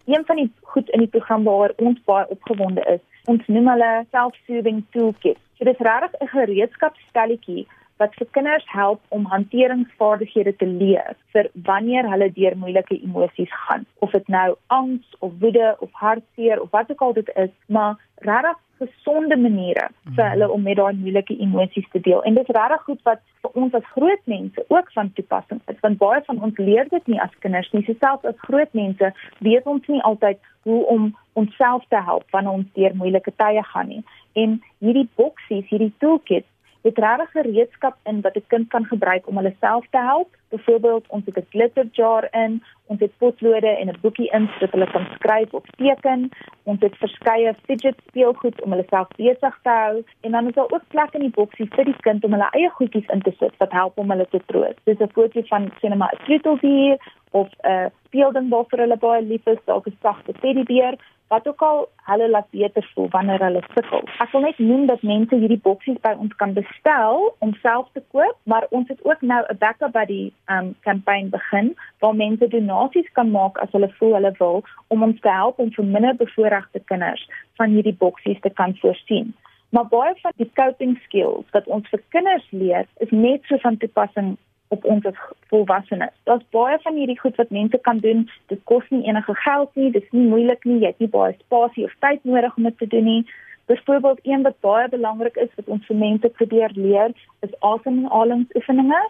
een 0.06 0.26
van 0.26 0.36
die 0.36 0.52
goed 0.62 0.90
in 0.90 1.00
die 1.00 1.14
program 1.14 1.44
waar 1.44 1.74
ons 1.78 2.00
baie 2.06 2.28
opgewonde 2.30 2.84
is, 2.96 3.02
ons 3.26 3.48
noem 3.48 3.68
hulle 3.68 4.06
self-soothing 4.12 4.84
toolkit. 4.92 5.38
So 5.58 5.66
dit 5.66 5.74
is 5.80 5.86
regtig 5.88 6.22
'n 6.22 6.28
gereedskapstelletjie 6.28 7.68
wat 7.98 8.16
vir 8.20 8.28
kinders 8.32 8.66
help 8.68 9.02
om 9.16 9.26
hanteringsvaardighede 9.32 10.56
te 10.56 10.68
leer 10.68 11.16
vir 11.34 11.50
wanneer 11.54 12.10
hulle 12.12 12.32
deur 12.32 12.58
moeilike 12.58 12.98
emosies 13.02 13.54
gaan, 13.68 13.86
of 14.00 14.12
dit 14.12 14.28
nou 14.28 14.56
angs 14.68 15.16
of 15.20 15.32
woede 15.40 15.76
of 15.80 15.90
hartseer 15.92 16.62
of 16.62 16.70
wat 16.72 16.92
ook 16.92 17.02
al 17.02 17.14
dit 17.14 17.32
is, 17.36 17.54
maar 17.68 17.96
regtig 18.16 18.60
gesonde 18.80 19.38
maniere 19.38 19.88
vir 20.16 20.30
hulle 20.30 20.50
om 20.52 20.64
met 20.68 20.78
daai 20.78 20.98
moeilike 21.00 21.38
emosies 21.46 21.88
te 21.92 22.02
deel. 22.08 22.24
En 22.24 22.34
dit 22.34 22.50
is 22.50 22.56
regtig 22.56 22.84
goed 22.88 23.02
wat 23.10 23.22
vir 23.44 23.62
ons 23.62 23.78
as 23.80 23.92
groot 23.96 24.24
mense 24.32 24.66
ook 24.68 24.92
van 24.98 25.12
toepassing 25.14 25.62
is, 25.72 25.80
want 25.86 26.02
baie 26.02 26.22
van 26.26 26.42
ons 26.48 26.58
leer 26.58 26.90
dit 26.90 27.08
nie 27.08 27.22
as 27.22 27.38
kinders 27.46 27.72
nie. 27.72 27.86
Selfs 27.86 28.26
as 28.32 28.44
groot 28.48 28.74
mense 28.74 29.14
weet 29.40 29.70
ons 29.76 29.88
nie 29.88 30.02
altyd 30.02 30.42
hoe 30.68 30.82
om 30.96 31.14
onsself 31.34 31.84
te 31.90 32.02
help 32.10 32.26
wanneer 32.32 32.60
ons 32.60 32.74
deur 32.74 32.96
moeilike 32.96 33.32
tye 33.36 33.64
gaan 33.72 33.88
nie. 33.88 34.04
En 34.34 34.60
hierdie 34.84 35.08
boksies, 35.16 35.68
hierdie 35.70 35.94
toolkits 36.04 36.50
het 36.86 36.98
regtig 36.98 37.32
gereedskap 37.32 37.96
in 38.04 38.22
wat 38.22 38.36
'n 38.36 38.44
kind 38.48 38.68
kan 38.68 38.86
gebruik 38.86 39.28
om 39.28 39.38
hulle 39.38 39.56
self 39.60 39.86
te 39.90 39.98
help. 39.98 40.30
Byvoorbeeld, 40.50 41.06
ons 41.08 41.26
het 41.26 41.38
'n 41.38 41.48
glitter 41.50 41.88
jar 41.92 42.28
in, 42.32 42.64
ons 42.86 43.00
het 43.00 43.18
potlode 43.18 43.68
en 43.68 43.88
'n 43.88 44.02
boekie 44.02 44.30
in 44.32 44.48
sodat 44.48 44.72
hulle 44.72 44.92
kan 44.92 45.08
skryf 45.14 45.54
of 45.54 45.66
teken. 45.78 46.30
Ons 46.64 46.80
het 46.80 46.96
verskeie 46.98 47.56
fidget 47.66 47.98
speelgoed 48.08 48.62
om 48.62 48.70
hulle 48.70 48.86
self 48.90 49.08
besig 49.08 49.60
te 49.62 49.70
hou 49.70 50.04
en 50.22 50.32
dan 50.32 50.48
is 50.48 50.54
daar 50.54 50.72
ook 50.72 50.88
plek 50.88 51.14
in 51.14 51.22
die 51.22 51.38
boksie 51.40 51.68
vir 51.76 51.86
die 51.86 52.00
kind 52.00 52.24
om 52.24 52.32
hulle 52.32 52.50
eie 52.52 52.70
goedjies 52.70 53.08
in 53.08 53.22
te 53.22 53.34
sit 53.40 53.58
wat 53.58 53.72
help 53.72 53.98
om 53.98 54.10
hulle 54.10 54.28
te 54.30 54.42
troos. 54.46 54.76
Dis 54.84 55.00
'n 55.00 55.10
foto 55.14 55.42
van 55.42 55.72
sien 55.80 55.98
maar 55.98 56.14
'n 56.14 56.24
troeteldier 56.26 56.98
of 57.32 57.50
'n 57.64 57.92
speelding 58.06 58.50
waarvoor 58.50 58.80
hulle 58.80 58.98
baie 58.98 59.22
lief 59.22 59.46
is, 59.46 59.58
dalk 59.66 59.88
'n 59.88 59.98
sagte 60.02 60.34
teddybeer 60.34 60.96
wat 61.28 61.48
ook 61.48 61.62
al 61.62 61.88
hulle 62.10 62.30
laat 62.30 62.50
beter 62.50 62.92
voel 62.94 63.08
wanneer 63.10 63.40
hulle 63.44 63.62
sukkel. 63.74 64.04
Ek 64.24 64.32
wil 64.32 64.42
net 64.46 64.58
noem 64.58 64.86
dat 64.86 65.02
mense 65.02 65.36
hierdie 65.36 65.62
boksies 65.68 65.98
by 66.06 66.14
ons 66.22 66.36
kan 66.42 66.54
bestel 66.54 67.32
om 67.46 67.54
self 67.62 67.88
te 67.94 68.04
koop, 68.14 68.38
maar 68.44 68.68
ons 68.70 68.88
het 68.94 69.02
ook 69.06 69.22
nou 69.22 69.42
'n 69.50 69.58
backup 69.58 69.92
buddy 69.92 70.32
um 70.56 70.76
kampanje 70.88 71.30
begin 71.30 71.76
waar 72.00 72.16
mense 72.16 72.48
donasies 72.48 73.12
kan 73.12 73.32
maak 73.32 73.58
as 73.58 73.72
hulle 73.72 73.92
voel 73.98 74.14
hulle 74.14 74.34
wil 74.38 74.64
om 74.88 75.04
ons 75.04 75.20
te 75.20 75.30
help 75.30 75.60
om 75.60 75.72
vir 75.72 75.86
minder 75.86 76.16
bevoorregte 76.16 76.80
kinders 76.80 77.30
van 77.58 77.70
hierdie 77.70 77.98
boksies 77.98 78.40
te 78.40 78.50
kan 78.50 78.78
voorsien. 78.78 79.34
Maar 79.70 79.88
baie 79.88 80.14
van 80.22 80.32
die 80.36 80.52
coping 80.54 81.00
skills 81.04 81.46
wat 81.52 81.66
ons 81.68 81.90
vir 81.90 82.02
kinders 82.10 82.48
leer, 82.52 82.86
is 82.98 83.10
net 83.10 83.42
so 83.44 83.58
van 83.58 83.78
toepassing 83.78 84.38
op 84.68 84.86
ons 84.86 85.06
as 85.06 85.18
volwassenes. 85.48 86.14
Daar's 86.24 86.46
baie 86.50 86.78
van 86.82 86.96
hierdie 86.96 87.20
goed 87.20 87.36
wat 87.36 87.50
mense 87.50 87.78
kan 87.78 88.00
doen. 88.00 88.30
Dit 88.48 88.62
kos 88.64 88.84
nie 88.90 89.06
enige 89.08 89.36
geld 89.36 89.76
nie, 89.76 89.92
dit 89.92 90.04
is 90.04 90.12
nie 90.12 90.28
moeilik 90.28 90.64
nie. 90.64 90.80
Jy 90.80 90.94
het 90.94 91.04
nie 91.04 91.12
baie 91.12 91.36
spasie 91.40 91.86
of 91.86 91.94
tyd 92.00 92.24
nodig 92.24 92.58
om 92.58 92.64
dit 92.64 92.78
te 92.78 92.88
doen 92.88 93.04
nie. 93.04 93.26
Byvoorbeeld 93.66 94.20
een 94.24 94.42
wat 94.42 94.60
baie 94.60 94.90
belangrik 94.90 95.36
is 95.36 95.54
wat 95.56 95.68
ons 95.68 95.86
vir 95.86 95.98
mense 95.98 96.30
probeer 96.30 96.74
leer, 96.74 97.14
is 97.40 97.60
asemhalingsoefeninge 97.60 99.08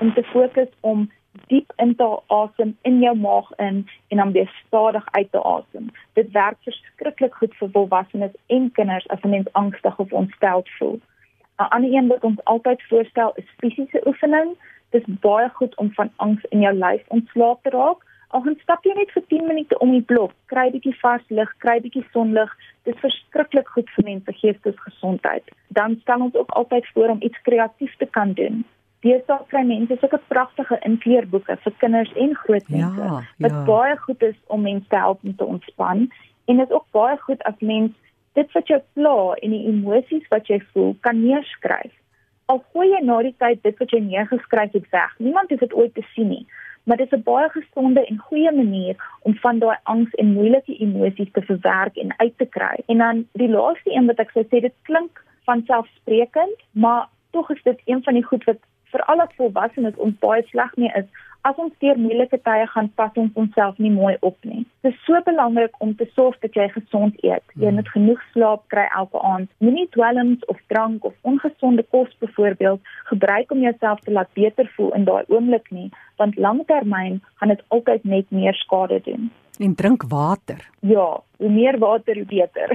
om 0.00 0.14
te 0.14 0.22
fokus 0.22 0.70
om 0.80 1.10
diep 1.48 1.72
in 1.76 1.94
te 1.96 2.08
asem 2.26 2.76
in 2.88 3.00
jou 3.00 3.14
maag 3.16 3.50
in 3.56 3.86
en 4.08 4.16
dan 4.16 4.32
weer 4.32 4.50
stadig 4.66 5.04
uit 5.10 5.32
te 5.32 5.42
asem. 5.42 5.90
Dit 6.12 6.30
werk 6.30 6.56
verskriklik 6.64 7.34
goed 7.34 7.54
vir 7.60 7.70
volwassenes 7.76 8.36
en 8.46 8.70
kinders 8.72 9.08
as 9.08 9.22
'n 9.22 9.28
mens 9.28 9.52
angstig 9.52 9.98
of 9.98 10.12
ontsteld 10.12 10.68
voel. 10.78 11.00
'n 11.58 11.68
Ander 11.68 11.92
een 11.92 12.06
wat 12.08 12.24
ons 12.24 12.44
altyd 12.44 12.82
voorstel 12.82 13.32
is 13.34 13.54
fisiese 13.56 14.02
oefening. 14.06 14.56
Dit 14.92 15.08
is 15.08 15.20
baie 15.24 15.48
goed 15.58 15.76
om 15.82 15.90
van 15.96 16.10
angs 16.24 16.44
in 16.50 16.64
jou 16.64 16.72
lyf 16.76 17.04
ontslae 17.16 17.56
te 17.62 17.72
raak. 17.74 18.04
Al 18.32 18.44
gaan 18.44 18.58
stap 18.62 18.84
jy 18.88 18.94
net 18.96 19.10
vir 19.12 19.24
10 19.28 19.46
minute 19.48 19.78
om 19.84 19.90
die 19.92 20.04
blok, 20.12 20.32
kry 20.52 20.70
bietjie 20.72 20.94
vars 21.00 21.24
lug, 21.28 21.50
kry 21.64 21.78
bietjie 21.84 22.04
sonlig. 22.12 22.52
Dit 22.88 22.94
is 22.94 23.02
verskriklik 23.04 23.68
goed 23.74 23.90
vir 23.96 24.06
mense 24.08 24.36
geestesgesondheid. 24.40 25.52
Dan 25.76 25.98
stel 26.00 26.28
ons 26.28 26.38
ook 26.40 26.54
altyd 26.60 26.88
voor 26.94 27.16
om 27.16 27.24
iets 27.28 27.42
kreatief 27.48 27.96
te 28.00 28.08
kan 28.16 28.32
doen. 28.38 28.62
Deesdae 29.02 29.44
kry 29.50 29.64
mense 29.66 29.96
sulke 30.00 30.20
pragtige 30.30 30.78
inkleurboeke 30.88 31.56
vir 31.64 31.74
kinders 31.82 32.12
en 32.24 32.36
groot 32.44 32.68
mense 32.70 33.08
Ja, 33.08 33.22
wat 33.44 33.56
ja. 33.56 33.64
baie 33.66 33.96
goed 34.04 34.22
is 34.22 34.38
om 34.46 34.62
mense 34.62 34.88
te 34.88 35.00
help 35.04 35.24
om 35.26 35.34
te 35.36 35.48
ontspan 35.56 36.06
en 36.46 36.56
dit 36.56 36.68
is 36.68 36.74
ook 36.76 36.86
baie 36.94 37.16
goed 37.24 37.42
as 37.50 37.58
mens 37.58 37.90
dit 38.38 38.54
wat 38.56 38.70
jou 38.70 38.78
pla 38.96 39.16
en 39.42 39.56
die 39.56 39.64
emosies 39.72 40.28
wat 40.30 40.46
jy 40.48 40.60
voel 40.72 40.94
kan 41.00 41.18
neerskryf. 41.20 41.92
Al 42.52 42.60
gooi 42.72 42.90
jy 42.90 43.00
na 43.08 43.22
die 43.24 43.36
tyd 43.40 43.62
dit 43.64 43.78
wat 43.80 43.92
jy 43.94 44.00
neergeskryf 44.04 44.74
het 44.76 44.88
weg. 44.92 45.12
Niemand 45.18 45.50
hoef 45.50 45.62
dit 45.64 45.74
ooit 45.74 45.94
te 45.96 46.04
sien 46.12 46.28
nie. 46.28 46.44
Maar 46.84 46.96
dit 47.00 47.12
is 47.12 47.18
'n 47.18 47.22
baie 47.22 47.48
gesonde 47.48 48.04
en 48.06 48.18
goeie 48.18 48.52
manier 48.52 48.96
om 49.22 49.34
van 49.34 49.58
daai 49.58 49.76
angs 49.82 50.14
en 50.20 50.32
moeilike 50.32 50.76
emosies 50.76 51.32
te 51.32 51.42
verwerk 51.42 51.96
en 51.96 52.14
uit 52.16 52.38
te 52.38 52.46
kry. 52.46 52.76
En 52.86 52.98
dan 52.98 53.26
die 53.32 53.48
laaste 53.48 53.94
een 53.94 54.06
wat 54.06 54.18
ek 54.18 54.30
sou 54.30 54.44
sê, 54.44 54.60
dit 54.60 54.74
klink 54.82 55.24
vanselfsprekend, 55.44 56.58
maar 56.70 57.08
tog 57.30 57.50
is 57.50 57.62
dit 57.62 57.80
een 57.84 58.02
van 58.02 58.14
die 58.14 58.24
goed 58.24 58.44
wat 58.44 58.58
vir 58.92 59.02
al 59.04 59.20
ons 59.20 59.34
volwassenes 59.36 59.96
ons 59.96 60.18
baie 60.18 60.42
sleg 60.42 60.76
mee 60.76 60.92
is. 60.94 61.08
As 61.48 61.56
ons 61.58 61.72
deur 61.82 61.98
moeilike 61.98 62.38
tye 62.46 62.66
gaan, 62.70 62.88
pas 63.00 63.16
ons 63.18 63.38
onsself 63.42 63.78
nie 63.82 63.90
mooi 63.90 64.12
op 64.28 64.36
nie. 64.46 64.60
Dit 64.86 64.92
is 64.92 65.00
so 65.06 65.18
belangrik 65.26 65.74
om 65.82 65.94
te 65.98 66.06
sorg 66.14 66.36
dat 66.44 66.54
jy 66.54 66.68
gesond 66.70 67.16
eet. 67.26 67.42
Jy 67.58 67.72
moet 67.74 67.90
genoeg 67.90 68.22
slaap 68.30 68.62
kry 68.70 68.84
elke 69.00 69.18
aand. 69.26 69.50
Moenie 69.64 69.88
dwelms 69.96 70.44
of 70.52 70.60
drank 70.70 71.08
of 71.10 71.16
ongesonde 71.26 71.82
kos 71.90 72.14
byvoorbeeld 72.22 72.94
gebruik 73.10 73.50
om 73.50 73.66
jouself 73.66 74.06
te 74.06 74.14
laat 74.14 74.30
beter 74.38 74.70
voel 74.76 74.94
in 74.98 75.08
daai 75.10 75.24
oomblik 75.34 75.66
nie, 75.74 75.88
want 76.22 76.38
langtermyn 76.38 77.18
gaan 77.40 77.54
dit 77.56 77.66
altyd 77.74 78.06
net 78.14 78.30
meer 78.30 78.54
skade 78.62 79.02
doen. 79.10 79.32
En 79.62 79.74
drink 79.78 80.02
water. 80.10 80.58
Ja, 80.82 81.20
hoe 81.38 81.50
meer 81.50 81.76
water 81.78 82.16
hoe 82.18 82.26
beter. 82.26 82.72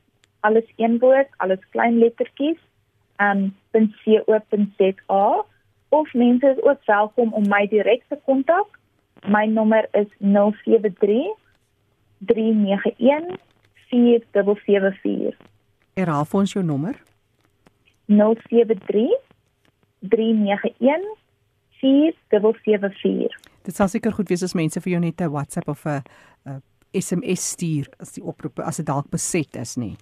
alles 0.47 0.73
een 0.77 0.99
woord, 0.99 1.29
alles 1.37 1.59
klein 1.71 1.99
lettertjies, 1.99 2.59
um 3.17 3.55
.co.za 3.71 5.45
of 5.89 6.13
mense 6.13 6.47
is 6.47 6.63
ook 6.63 6.85
welkom 6.85 7.33
om 7.33 7.49
my 7.49 7.67
direk 7.69 8.03
te 8.09 8.19
kontak. 8.25 8.79
My 9.27 9.47
nommer 9.47 9.89
is 9.93 10.07
073 10.19 11.35
391 12.19 13.37
4774. 13.89 15.37
Herhaal 15.95 16.25
vir 16.25 16.41
ons 16.41 16.53
jou 16.53 16.65
nommer. 16.65 17.03
073 18.07 19.17
391 20.01 21.17
4774. 21.87 23.37
Dit 23.63 23.75
sal 23.75 23.89
seker 23.89 24.13
goed 24.13 24.29
wees 24.29 24.43
as 24.43 24.55
mense 24.55 24.81
vir 24.81 24.93
jou 24.93 25.01
net 25.01 25.21
'n 25.21 25.31
WhatsApp 25.31 25.69
of 25.69 25.87
'n 25.87 26.03
SMS 26.95 27.51
stuur 27.53 27.89
as 28.01 28.15
die 28.17 28.25
oproep 28.25 28.61
as 28.65 28.77
dit 28.81 28.87
dalk 28.87 29.11
beset 29.11 29.57
is 29.57 29.77
nie. 29.77 29.97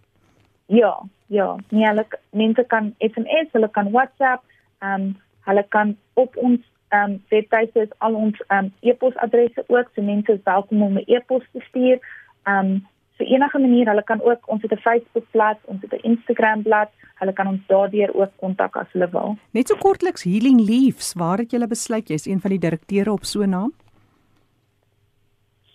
Ja, 0.67 0.95
ja, 1.27 1.57
nee, 1.71 1.87
hulle 1.87 2.07
mense 2.31 2.65
kan 2.69 2.95
SMS, 2.99 3.51
hulle 3.53 3.69
kan 3.69 3.91
WhatsApp, 3.93 4.45
ehm 4.81 5.11
um, 5.11 5.13
hulle 5.45 5.65
kan 5.69 5.97
op 6.15 6.37
ons 6.37 6.61
ehm 6.89 7.11
um, 7.11 7.23
webtuiste 7.29 7.81
is 7.85 7.93
al 7.99 8.15
ons 8.15 8.41
ehm 8.47 8.65
um, 8.65 8.73
e-posadresse 8.81 9.65
ook, 9.67 9.91
so 9.95 10.03
mense 10.03 10.33
is 10.33 10.45
welkom 10.45 10.83
om 10.83 10.99
'n 10.99 11.05
e-pos 11.07 11.45
te 11.53 11.61
stuur. 11.69 11.99
Ehm 12.45 12.59
um, 12.59 12.87
vir 13.19 13.27
enige 13.27 13.59
manier, 13.59 13.89
hulle 13.89 14.03
kan 14.03 14.23
ook 14.23 14.49
ons 14.51 14.63
het 14.63 14.73
'n 14.73 14.85
Facebookblad, 14.87 15.59
ons 15.65 15.81
het 15.83 15.93
'n 15.93 16.07
Instagramblad, 16.11 16.91
hulle 17.15 17.33
kan 17.33 17.47
ons 17.47 17.67
daardeur 17.67 18.15
ook 18.15 18.31
kontak 18.37 18.77
as 18.77 18.93
hulle 18.93 19.09
wil. 19.11 19.37
Net 19.51 19.69
so 19.69 19.77
kortliks 19.77 20.25
Healing 20.25 20.61
Leaves, 20.61 21.15
waar 21.15 21.39
het 21.39 21.53
jy 21.53 21.67
besluit 21.67 22.09
jy's 22.09 22.27
een 22.27 22.41
van 22.41 22.51
die 22.51 22.59
direkteure 22.59 23.13
op 23.13 23.25
so 23.25 23.43
'n 23.43 23.51
naam? 23.51 23.73